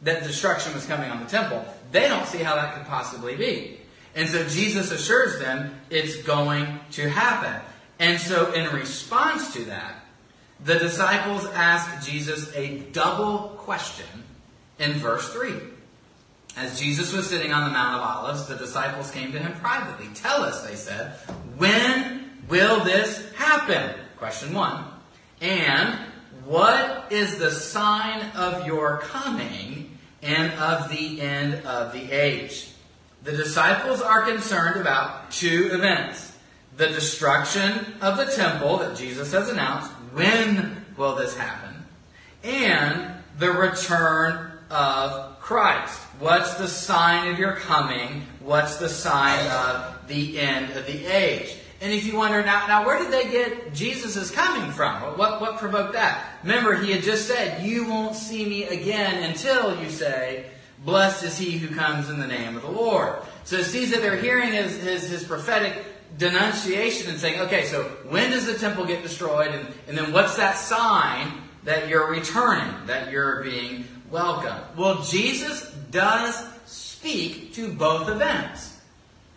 that 0.03 0.23
destruction 0.23 0.73
was 0.73 0.85
coming 0.85 1.09
on 1.09 1.19
the 1.19 1.29
temple. 1.29 1.63
They 1.91 2.07
don't 2.07 2.27
see 2.27 2.39
how 2.39 2.55
that 2.55 2.75
could 2.75 2.85
possibly 2.87 3.35
be. 3.35 3.77
And 4.15 4.27
so 4.27 4.47
Jesus 4.47 4.91
assures 4.91 5.39
them 5.39 5.75
it's 5.89 6.21
going 6.23 6.79
to 6.91 7.09
happen. 7.09 7.61
And 7.99 8.19
so, 8.19 8.51
in 8.53 8.73
response 8.73 9.53
to 9.53 9.65
that, 9.65 9.93
the 10.63 10.79
disciples 10.79 11.45
ask 11.45 12.07
Jesus 12.07 12.53
a 12.55 12.79
double 12.91 13.49
question 13.59 14.07
in 14.79 14.93
verse 14.93 15.31
3. 15.31 15.53
As 16.57 16.79
Jesus 16.79 17.13
was 17.13 17.29
sitting 17.29 17.53
on 17.53 17.65
the 17.65 17.71
Mount 17.71 18.01
of 18.01 18.01
Olives, 18.01 18.47
the 18.47 18.55
disciples 18.55 19.11
came 19.11 19.31
to 19.31 19.39
him 19.39 19.53
privately. 19.59 20.07
Tell 20.13 20.43
us, 20.43 20.67
they 20.67 20.75
said, 20.75 21.13
when 21.57 22.29
will 22.49 22.83
this 22.83 23.31
happen? 23.33 23.95
Question 24.17 24.53
one. 24.53 24.83
And 25.39 25.97
what 26.45 27.11
is 27.11 27.37
the 27.37 27.51
sign 27.51 28.21
of 28.35 28.67
your 28.67 28.99
coming 28.99 29.80
and 30.21 30.51
of 30.53 30.89
the 30.89 31.21
end 31.21 31.65
of 31.65 31.93
the 31.93 32.11
age? 32.11 32.69
The 33.23 33.31
disciples 33.31 34.01
are 34.01 34.23
concerned 34.23 34.79
about 34.79 35.31
two 35.31 35.69
events. 35.71 36.35
The 36.77 36.87
destruction 36.87 37.95
of 38.01 38.17
the 38.17 38.25
temple 38.25 38.77
that 38.77 38.95
Jesus 38.95 39.31
has 39.33 39.49
announced. 39.49 39.91
When 40.13 40.85
will 40.97 41.15
this 41.15 41.35
happen? 41.35 41.85
And 42.43 43.11
the 43.37 43.51
return 43.51 44.51
of 44.69 45.39
Christ. 45.39 45.99
What's 46.19 46.55
the 46.55 46.67
sign 46.67 47.31
of 47.31 47.37
your 47.37 47.55
coming? 47.57 48.23
what's 48.43 48.77
the 48.77 48.89
sign 48.89 49.39
of 49.51 50.07
the 50.07 50.39
end 50.39 50.75
of 50.75 50.85
the 50.85 51.05
age. 51.05 51.55
And 51.81 51.91
if 51.91 52.05
you 52.05 52.15
wonder 52.15 52.43
now, 52.43 52.67
now 52.67 52.85
where 52.85 52.99
did 52.99 53.11
they 53.11 53.29
get 53.31 53.73
Jesus 53.73 54.15
is 54.15 54.29
coming 54.29 54.71
from? 54.71 55.01
What, 55.17 55.41
what 55.41 55.57
provoked 55.57 55.93
that? 55.93 56.37
Remember, 56.43 56.75
he 56.75 56.91
had 56.91 57.01
just 57.01 57.27
said, 57.27 57.65
You 57.65 57.89
won't 57.89 58.15
see 58.15 58.45
me 58.45 58.65
again 58.65 59.23
until 59.23 59.81
you 59.81 59.89
say, 59.89 60.45
Blessed 60.85 61.23
is 61.23 61.37
he 61.37 61.57
who 61.57 61.73
comes 61.75 62.09
in 62.09 62.19
the 62.19 62.27
name 62.27 62.55
of 62.55 62.61
the 62.61 62.71
Lord. 62.71 63.15
So 63.43 63.57
it 63.57 63.65
sees 63.65 63.91
that 63.91 64.01
they're 64.01 64.17
hearing 64.17 64.51
his, 64.51 64.81
his, 64.81 65.09
his 65.09 65.23
prophetic 65.23 65.83
denunciation 66.17 67.09
and 67.09 67.19
saying, 67.19 67.39
okay, 67.41 67.65
so 67.65 67.83
when 68.09 68.31
does 68.31 68.45
the 68.45 68.57
temple 68.57 68.85
get 68.85 69.03
destroyed? 69.03 69.53
And, 69.53 69.67
and 69.87 69.97
then 69.97 70.11
what's 70.11 70.37
that 70.37 70.57
sign 70.57 71.41
that 71.63 71.87
you're 71.87 72.09
returning, 72.09 72.73
that 72.87 73.11
you're 73.11 73.43
being 73.43 73.85
welcome? 74.09 74.57
Well, 74.75 75.01
Jesus 75.03 75.71
does 75.91 76.43
speak 76.65 77.53
to 77.53 77.71
both 77.71 78.09
events. 78.09 78.70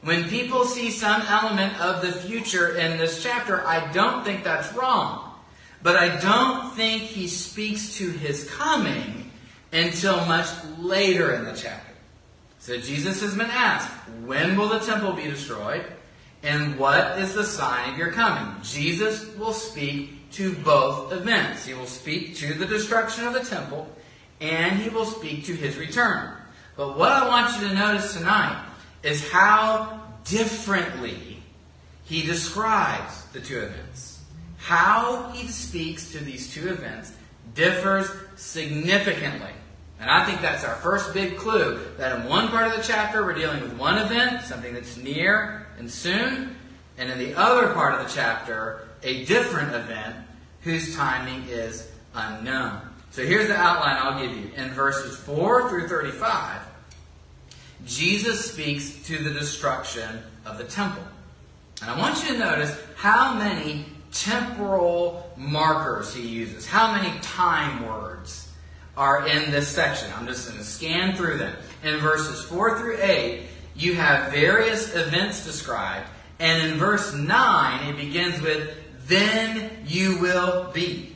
When 0.05 0.29
people 0.29 0.67
see 0.67 0.91
some 0.91 1.23
element 1.23 1.81
of 1.81 2.03
the 2.03 2.13
future 2.13 2.77
in 2.77 2.99
this 2.99 3.23
chapter, 3.23 3.67
I 3.67 3.91
don't 3.91 4.23
think 4.23 4.45
that's 4.45 4.71
wrong. 4.75 5.33
But 5.83 5.97
I 5.97 6.21
don't 6.21 6.75
think 6.75 7.03
he 7.03 7.27
speaks 7.27 7.97
to 7.97 8.11
his 8.11 8.49
coming 8.51 9.31
until 9.73 10.25
much 10.27 10.47
later 10.79 11.35
in 11.35 11.45
the 11.45 11.55
chapter. 11.55 11.93
So 12.59 12.79
Jesus 12.79 13.23
has 13.23 13.35
been 13.35 13.51
asked, 13.51 13.91
when 14.27 14.59
will 14.59 14.69
the 14.69 14.81
temple 14.81 15.15
be 15.15 15.25
destroyed? 15.25 15.87
And 16.43 16.79
what 16.79 17.19
is 17.19 17.33
the 17.33 17.45
sign 17.45 17.95
of 17.95 17.99
your 17.99 18.13
coming? 18.13 18.63
Jesus 18.63 19.35
will 19.37 19.55
speak 19.55 20.31
to 20.33 20.55
both 20.57 21.13
events. 21.13 21.65
He 21.65 21.73
will 21.73 21.87
speak 21.87 22.37
to 22.37 22.53
the 22.53 22.67
destruction 22.67 23.27
of 23.27 23.33
the 23.33 23.41
temple, 23.45 23.89
and 24.43 24.79
he 24.79 24.91
will 24.91 25.07
speak 25.07 25.47
to 25.47 25.55
his 25.55 25.79
return. 25.79 26.35
But 26.77 26.99
what 26.99 27.11
I 27.11 27.27
want 27.27 27.59
you 27.59 27.69
to 27.69 27.75
notice 27.75 28.13
tonight 28.13 28.63
is 29.05 29.31
how 29.31 30.03
differently 30.25 31.43
he 32.05 32.23
describes 32.23 33.25
the 33.33 33.41
two 33.41 33.61
events. 33.61 34.21
How 34.59 35.31
he 35.33 35.47
speaks 35.47 36.13
to 36.13 36.19
these 36.19 36.53
two 36.53 36.71
events 36.71 37.13
differs 37.55 38.09
significantly. 38.37 39.51
And 40.01 40.11
I 40.11 40.25
think 40.25 40.41
that's 40.41 40.65
our 40.65 40.75
first 40.77 41.15
big 41.15 41.37
clue 41.37 41.81
that 41.99 42.19
in 42.19 42.29
one 42.29 42.49
part 42.49 42.67
of 42.67 42.77
the 42.77 42.83
chapter 42.83 43.25
we're 43.25 43.35
dealing 43.35 43.63
with 43.63 43.75
one 43.75 43.99
event, 43.99 44.43
something 44.43 44.75
that's 44.75 44.97
near 44.97 45.67
and 45.79 45.91
soon, 45.91 46.57
and 46.99 47.11
in 47.11 47.19
the 47.19 47.35
other 47.35 47.73
part 47.75 47.95
of 47.95 48.07
the 48.07 48.13
chapter, 48.13 48.89
a 49.03 49.25
different 49.25 49.75
event 49.75 50.17
whose 50.63 50.97
timing 50.97 51.47
is 51.49 51.91
unknown. 52.15 52.81
So 53.11 53.25
here's 53.25 53.49
the 53.49 53.57
outline 53.57 53.97
I'll 53.99 54.27
give 54.27 54.37
you. 54.37 54.51
In 54.57 54.71
verses 54.71 55.17
4 55.19 55.69
through 55.69 55.89
35, 55.89 56.61
Jesus 57.87 58.53
speaks 58.53 59.03
to 59.07 59.23
the 59.23 59.31
destruction 59.31 60.23
of 60.47 60.59
the 60.59 60.65
temple. 60.65 61.03
And 61.83 61.91
I 61.91 61.99
want 61.99 62.23
you 62.23 62.33
to 62.33 62.39
notice 62.39 62.77
how 62.97 63.35
many 63.35 63.85
temporal 64.13 65.31
markers 65.37 66.15
he 66.15 66.27
uses, 66.27 66.67
how 66.67 66.93
many 66.93 67.19
time 67.21 67.87
words 67.87 68.49
are 68.97 69.27
in 69.27 69.51
this 69.51 69.69
section. 69.69 70.11
I'm 70.17 70.27
just 70.27 70.47
going 70.47 70.59
to 70.59 70.65
scan 70.65 71.17
through 71.17 71.39
them. 71.39 71.57
In 71.83 71.99
verses 71.99 72.43
4 72.45 72.79
through 72.79 72.99
8, 73.01 73.43
you 73.75 73.95
have 73.95 74.33
various 74.33 74.95
events 74.95 75.45
described. 75.45 76.07
And 76.39 76.71
in 76.71 76.79
verse 76.79 77.13
9, 77.13 77.89
it 77.89 77.97
begins 77.97 78.41
with, 78.41 78.77
Then 79.07 79.71
you 79.85 80.19
will 80.21 80.71
be. 80.73 81.13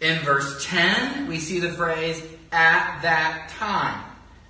In 0.00 0.18
verse 0.20 0.64
10, 0.66 1.28
we 1.28 1.38
see 1.38 1.60
the 1.60 1.72
phrase, 1.72 2.22
At 2.50 3.00
that 3.02 3.48
time. 3.50 4.04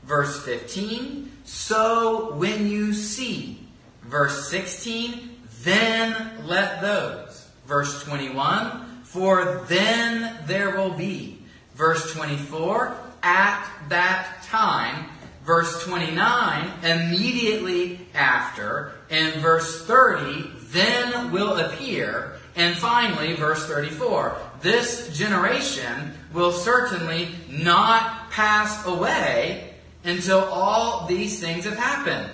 Verse 0.08 0.42
15, 0.42 1.30
So 1.44 2.32
when 2.36 2.66
you 2.66 2.94
see. 2.94 3.60
Verse 4.04 4.48
16, 4.50 5.36
Then 5.62 6.46
let 6.46 6.80
those. 6.80 7.46
Verse 7.66 8.02
21, 8.04 9.02
For 9.04 9.66
then 9.68 10.34
there 10.46 10.74
will 10.74 10.94
be. 10.94 11.42
Verse 11.74 12.10
24, 12.14 12.96
at 13.22 13.70
that 13.90 14.42
time. 14.44 15.10
Verse 15.44 15.84
29, 15.84 16.70
immediately 16.84 18.00
after. 18.14 18.92
And 19.10 19.42
verse 19.42 19.84
30, 19.84 20.50
then 20.70 21.32
will 21.32 21.58
appear. 21.58 22.38
And 22.56 22.74
finally, 22.74 23.34
verse 23.34 23.66
34, 23.66 24.38
this 24.62 25.14
generation 25.16 26.14
will 26.32 26.52
certainly 26.52 27.28
not 27.50 28.30
pass 28.30 28.86
away 28.86 29.67
until 30.08 30.40
all 30.40 31.06
these 31.06 31.40
things 31.40 31.64
have 31.64 31.76
happened. 31.76 32.30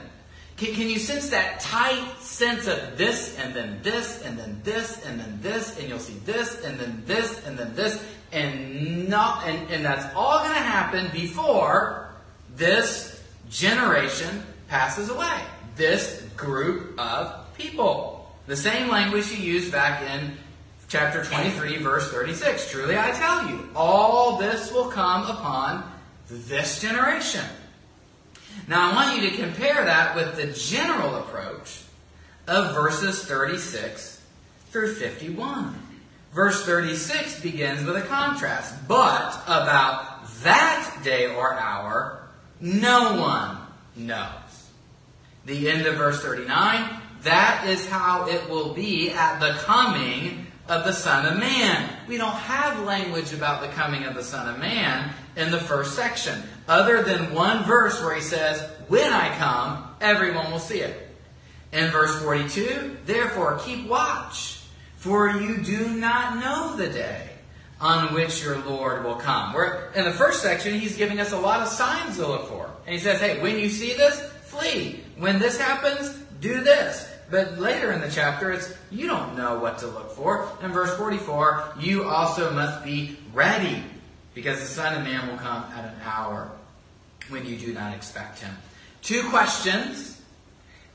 Can, 0.56 0.74
can, 0.74 0.88
you 0.88 1.00
sense 1.00 1.30
that 1.30 1.58
tight 1.58 2.20
sense 2.20 2.68
of 2.68 2.96
this 2.96 3.36
and 3.38 3.52
then 3.54 3.80
this 3.82 4.22
and 4.22 4.38
then 4.38 4.60
this 4.62 5.04
and 5.04 5.18
then 5.18 5.40
this 5.42 5.76
and 5.78 5.88
you'll 5.88 5.98
see 5.98 6.18
this 6.24 6.62
and 6.62 6.78
then 6.78 7.02
this 7.06 7.44
and 7.44 7.58
then 7.58 7.74
this 7.74 8.00
and 8.30 9.08
not 9.08 9.48
and, 9.48 9.68
and 9.70 9.84
that's 9.84 10.06
all 10.14 10.38
going 10.38 10.54
to 10.54 10.60
happen 10.60 11.10
before 11.12 12.08
this 12.54 13.20
generation 13.50 14.44
passes 14.68 15.10
away. 15.10 15.40
This 15.74 16.22
group 16.36 16.98
of 16.98 17.52
people. 17.58 18.32
The 18.46 18.56
same 18.56 18.88
language 18.88 19.28
he 19.28 19.44
used 19.44 19.72
back 19.72 20.02
in 20.02 20.36
chapter 20.88 21.24
23, 21.24 21.78
verse 21.78 22.12
36. 22.12 22.70
Truly 22.70 22.96
I 22.96 23.10
tell 23.10 23.48
you, 23.48 23.68
all 23.74 24.36
this 24.38 24.72
will 24.72 24.88
come 24.88 25.24
upon 25.28 25.90
this 26.28 26.80
generation. 26.80 27.44
Now 28.68 28.90
I 28.90 28.94
want 28.94 29.22
you 29.22 29.30
to 29.30 29.36
compare 29.36 29.84
that 29.84 30.14
with 30.16 30.36
the 30.36 30.46
general 30.52 31.16
approach 31.16 31.82
of 32.46 32.74
verses 32.74 33.24
36 33.24 34.20
through 34.70 34.94
51. 34.94 35.80
Verse 36.32 36.64
36 36.64 37.40
begins 37.40 37.84
with 37.84 37.96
a 37.96 38.06
contrast. 38.06 38.74
But 38.88 39.40
about 39.46 40.26
that 40.42 41.00
day 41.04 41.34
or 41.34 41.54
hour, 41.54 42.26
no 42.60 43.20
one 43.20 43.58
knows. 43.96 44.70
The 45.46 45.70
end 45.70 45.86
of 45.86 45.96
verse 45.96 46.22
39, 46.22 47.00
that 47.22 47.66
is 47.68 47.86
how 47.88 48.26
it 48.28 48.48
will 48.48 48.74
be 48.74 49.10
at 49.10 49.38
the 49.38 49.52
coming 49.60 50.43
of 50.68 50.84
the 50.84 50.92
Son 50.92 51.26
of 51.26 51.38
Man. 51.38 51.90
We 52.08 52.16
don't 52.16 52.34
have 52.34 52.84
language 52.84 53.32
about 53.32 53.60
the 53.60 53.68
coming 53.68 54.04
of 54.04 54.14
the 54.14 54.22
Son 54.22 54.48
of 54.48 54.58
Man 54.58 55.10
in 55.36 55.50
the 55.50 55.60
first 55.60 55.94
section, 55.94 56.42
other 56.68 57.02
than 57.02 57.34
one 57.34 57.64
verse 57.64 58.02
where 58.02 58.14
he 58.14 58.20
says, 58.20 58.62
When 58.88 59.12
I 59.12 59.36
come, 59.36 59.94
everyone 60.00 60.50
will 60.50 60.58
see 60.58 60.80
it. 60.80 61.08
In 61.72 61.90
verse 61.90 62.22
42, 62.22 62.98
therefore 63.04 63.58
keep 63.64 63.88
watch 63.88 64.60
for 65.04 65.28
you 65.28 65.58
do 65.58 65.88
not 65.88 66.40
know 66.40 66.76
the 66.76 66.88
day 66.88 67.28
on 67.78 68.14
which 68.14 68.42
your 68.42 68.56
Lord 68.60 69.04
will 69.04 69.16
come. 69.16 69.52
Where 69.52 69.92
in 69.94 70.06
the 70.06 70.12
first 70.12 70.42
section, 70.42 70.80
he's 70.80 70.96
giving 70.96 71.20
us 71.20 71.32
a 71.32 71.38
lot 71.38 71.60
of 71.60 71.68
signs 71.68 72.16
to 72.16 72.26
look 72.26 72.48
for. 72.48 72.70
And 72.86 72.94
he 72.94 72.98
says, 72.98 73.20
hey, 73.20 73.42
when 73.42 73.58
you 73.58 73.68
see 73.68 73.92
this, 73.92 74.18
flee. 74.44 75.04
When 75.18 75.38
this 75.38 75.60
happens, 75.60 76.14
do 76.40 76.62
this. 76.62 77.13
But 77.30 77.58
later 77.58 77.92
in 77.92 78.00
the 78.00 78.10
chapter, 78.10 78.52
it's 78.52 78.74
you 78.90 79.06
don't 79.06 79.36
know 79.36 79.58
what 79.58 79.78
to 79.78 79.86
look 79.86 80.12
for. 80.12 80.48
In 80.62 80.72
verse 80.72 80.96
44, 80.96 81.74
you 81.80 82.04
also 82.04 82.52
must 82.52 82.84
be 82.84 83.16
ready, 83.32 83.82
because 84.34 84.60
the 84.60 84.66
Son 84.66 84.94
of 84.94 85.04
Man 85.04 85.28
will 85.28 85.38
come 85.38 85.64
at 85.72 85.84
an 85.84 85.94
hour 86.04 86.50
when 87.28 87.46
you 87.46 87.56
do 87.56 87.72
not 87.72 87.94
expect 87.94 88.40
him. 88.40 88.54
Two 89.02 89.28
questions 89.30 90.20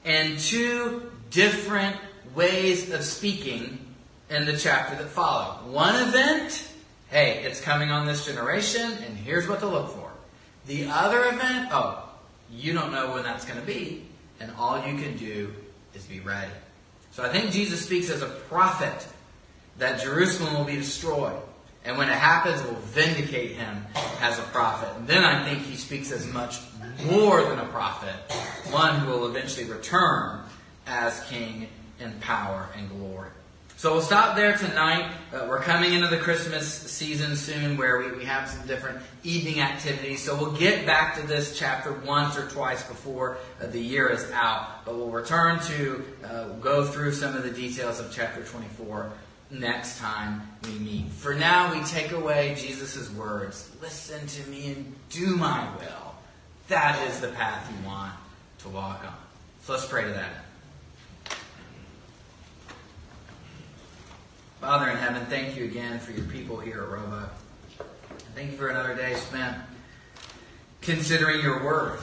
and 0.06 0.38
two 0.40 1.12
different 1.30 1.96
ways 2.36 2.92
of 2.92 3.04
speaking 3.04 3.80
in 4.30 4.46
the 4.46 4.58
chapter 4.58 4.96
that 4.96 5.10
follow. 5.10 5.72
One 5.72 5.96
event, 5.96 6.68
hey, 7.10 7.44
it's 7.44 7.62
coming 7.62 7.92
on 7.92 8.06
this 8.06 8.26
generation, 8.26 8.92
and 9.06 9.18
here's 9.18 9.48
what 9.48 9.60
to 9.62 9.68
look 9.68 9.90
for. 9.90 10.12
The 10.68 10.88
other 10.88 11.26
event, 11.26 11.70
oh, 11.72 12.08
you 12.52 12.74
don't 12.74 12.92
know 12.92 13.14
when 13.14 13.24
that's 13.24 13.46
going 13.46 13.60
to 13.60 13.66
be, 13.66 14.06
and 14.40 14.52
all 14.58 14.78
you 14.86 14.98
can 14.98 15.18
do 15.18 15.54
is 16.00 16.06
be 16.06 16.20
ready. 16.20 16.52
So 17.12 17.24
I 17.24 17.30
think 17.30 17.52
Jesus 17.52 17.84
speaks 17.84 18.10
as 18.10 18.22
a 18.22 18.28
prophet 18.28 19.08
that 19.78 20.02
Jerusalem 20.02 20.56
will 20.56 20.66
be 20.66 20.76
destroyed. 20.76 21.36
And 21.86 21.98
when 21.98 22.10
it 22.10 22.16
happens, 22.16 22.62
will 22.64 22.80
vindicate 22.82 23.52
him 23.52 23.86
as 24.22 24.38
a 24.38 24.44
prophet. 24.44 24.90
And 24.98 25.08
then 25.08 25.24
I 25.24 25.44
think 25.44 25.64
he 25.64 25.76
speaks 25.76 26.12
as 26.12 26.32
much 26.32 26.60
more 27.06 27.44
than 27.44 27.60
a 27.60 27.66
prophet, 27.66 28.14
one 28.70 29.00
who 29.00 29.12
will 29.12 29.28
eventually 29.28 29.66
return 29.66 30.42
as 30.86 31.24
king 31.26 31.68
in 32.00 32.14
power 32.20 32.68
and 32.76 32.90
glory. 32.90 33.30
So 33.80 33.94
we'll 33.94 34.02
stop 34.02 34.36
there 34.36 34.58
tonight. 34.58 35.10
Uh, 35.34 35.46
we're 35.48 35.62
coming 35.62 35.94
into 35.94 36.08
the 36.08 36.18
Christmas 36.18 36.68
season 36.68 37.38
soon 37.38 37.78
where 37.78 38.00
we, 38.00 38.12
we 38.12 38.26
have 38.26 38.50
some 38.50 38.68
different 38.68 39.00
evening 39.24 39.62
activities. 39.62 40.22
So 40.22 40.36
we'll 40.36 40.52
get 40.52 40.86
back 40.86 41.16
to 41.16 41.26
this 41.26 41.58
chapter 41.58 41.94
once 41.94 42.38
or 42.38 42.50
twice 42.50 42.86
before 42.86 43.38
uh, 43.64 43.68
the 43.68 43.80
year 43.80 44.10
is 44.10 44.30
out. 44.32 44.84
But 44.84 44.98
we'll 44.98 45.12
return 45.12 45.62
to 45.62 46.06
uh, 46.26 46.48
go 46.56 46.84
through 46.84 47.14
some 47.14 47.38
of 47.38 47.44
the 47.44 47.52
details 47.52 48.02
of 48.02 48.12
chapter 48.12 48.44
24 48.44 49.14
next 49.50 49.98
time 49.98 50.42
we 50.66 50.72
meet. 50.72 51.08
For 51.12 51.34
now, 51.34 51.74
we 51.74 51.82
take 51.86 52.12
away 52.12 52.58
Jesus' 52.60 53.10
words 53.14 53.74
Listen 53.82 54.28
to 54.28 54.50
me 54.50 54.74
and 54.74 54.94
do 55.10 55.38
my 55.38 55.66
will. 55.78 56.16
That 56.68 57.02
is 57.08 57.22
the 57.22 57.30
path 57.30 57.72
you 57.72 57.88
want. 57.88 58.12
to 58.58 58.68
walk 58.68 59.06
on. 59.06 59.16
So 59.64 59.72
let's 59.72 59.86
pray 59.86 60.04
to 60.04 60.10
that 60.10 60.49
Father 64.62 64.90
in 64.90 64.98
heaven, 64.98 65.26
thank 65.28 65.56
you 65.56 65.64
again 65.64 66.00
for 66.00 66.12
your 66.12 66.26
people 66.26 66.60
here 66.60 66.84
at 66.84 66.90
Roebuck. 66.90 67.34
Thank 68.36 68.52
you 68.52 68.58
for 68.58 68.68
another 68.68 68.94
day 68.94 69.14
spent 69.16 69.56
considering 70.82 71.42
your 71.42 71.64
word. 71.64 71.98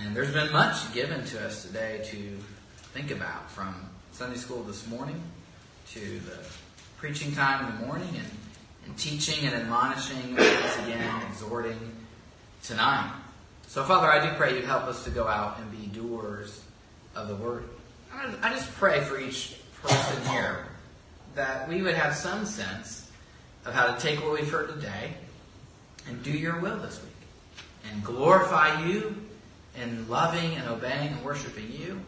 And 0.00 0.16
there's 0.16 0.32
been 0.32 0.50
much 0.52 0.90
given 0.94 1.22
to 1.26 1.46
us 1.46 1.62
today 1.62 2.00
to 2.06 2.38
think 2.94 3.10
about 3.10 3.50
from 3.50 3.74
Sunday 4.12 4.38
school 4.38 4.62
this 4.62 4.86
morning 4.86 5.20
to 5.90 6.00
the 6.00 6.38
preaching 6.96 7.32
time 7.32 7.66
in 7.66 7.78
the 7.78 7.86
morning 7.86 8.08
and, 8.08 8.30
and 8.86 8.96
teaching 8.96 9.44
and 9.44 9.54
admonishing 9.54 10.36
once 10.36 10.78
again, 10.78 11.22
exhorting 11.30 11.78
tonight. 12.62 13.12
So, 13.66 13.84
Father, 13.84 14.10
I 14.10 14.26
do 14.26 14.34
pray 14.38 14.56
you 14.58 14.64
help 14.64 14.84
us 14.84 15.04
to 15.04 15.10
go 15.10 15.28
out 15.28 15.58
and 15.58 15.70
be 15.70 15.88
doers 15.88 16.64
of 17.14 17.28
the 17.28 17.36
word. 17.36 17.64
I 18.14 18.48
just 18.48 18.72
pray 18.76 19.02
for 19.02 19.20
each 19.20 19.56
person 19.82 20.26
here 20.30 20.69
that 21.34 21.68
we 21.68 21.82
would 21.82 21.94
have 21.94 22.14
some 22.14 22.44
sense 22.44 23.10
of 23.64 23.74
how 23.74 23.92
to 23.92 24.00
take 24.00 24.22
what 24.22 24.32
we've 24.32 24.50
heard 24.50 24.68
today 24.68 25.14
and 26.08 26.22
do 26.22 26.30
your 26.30 26.58
will 26.60 26.76
this 26.78 27.00
week 27.02 27.90
and 27.90 28.02
glorify 28.02 28.84
you 28.84 29.14
in 29.80 30.08
loving 30.08 30.54
and 30.54 30.68
obeying 30.68 31.08
and 31.08 31.24
worshiping 31.24 31.70
you 31.70 32.00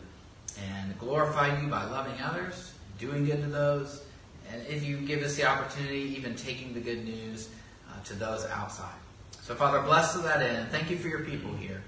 and 0.75 0.99
glorify 0.99 1.61
you 1.61 1.68
by 1.68 1.85
loving 1.85 2.20
others, 2.23 2.73
doing 2.99 3.25
good 3.25 3.43
to 3.43 3.49
those, 3.49 4.03
and 4.51 4.66
if 4.66 4.85
you 4.85 4.99
give 4.99 5.23
us 5.23 5.37
the 5.37 5.45
opportunity, 5.45 6.14
even 6.16 6.35
taking 6.35 6.75
the 6.75 6.81
good 6.81 7.05
news 7.05 7.49
uh, 7.91 8.03
to 8.05 8.14
those 8.14 8.45
outside. 8.47 8.95
So, 9.43 9.55
Father, 9.55 9.81
bless 9.81 10.12
to 10.12 10.18
that 10.20 10.43
end, 10.43 10.57
and 10.57 10.68
thank 10.68 10.91
you 10.91 10.97
for 10.99 11.09
your 11.09 11.20
people 11.20 11.55
here. 11.57 11.83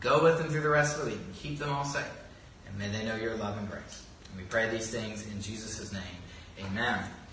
Go 0.00 0.22
with 0.22 0.38
them 0.38 0.48
through 0.48 0.60
the 0.60 0.68
rest 0.68 0.98
of 0.98 1.04
the 1.04 1.10
week 1.10 1.20
and 1.24 1.34
keep 1.34 1.58
them 1.58 1.70
all 1.70 1.84
safe. 1.84 2.04
And 2.68 2.78
may 2.78 2.88
they 2.88 3.04
know 3.04 3.16
your 3.16 3.34
love 3.36 3.58
and 3.58 3.68
grace. 3.70 4.04
And 4.30 4.40
we 4.40 4.46
pray 4.46 4.68
these 4.68 4.90
things 4.90 5.26
in 5.26 5.40
Jesus' 5.40 5.92
name. 5.92 6.02
Amen. 6.60 7.23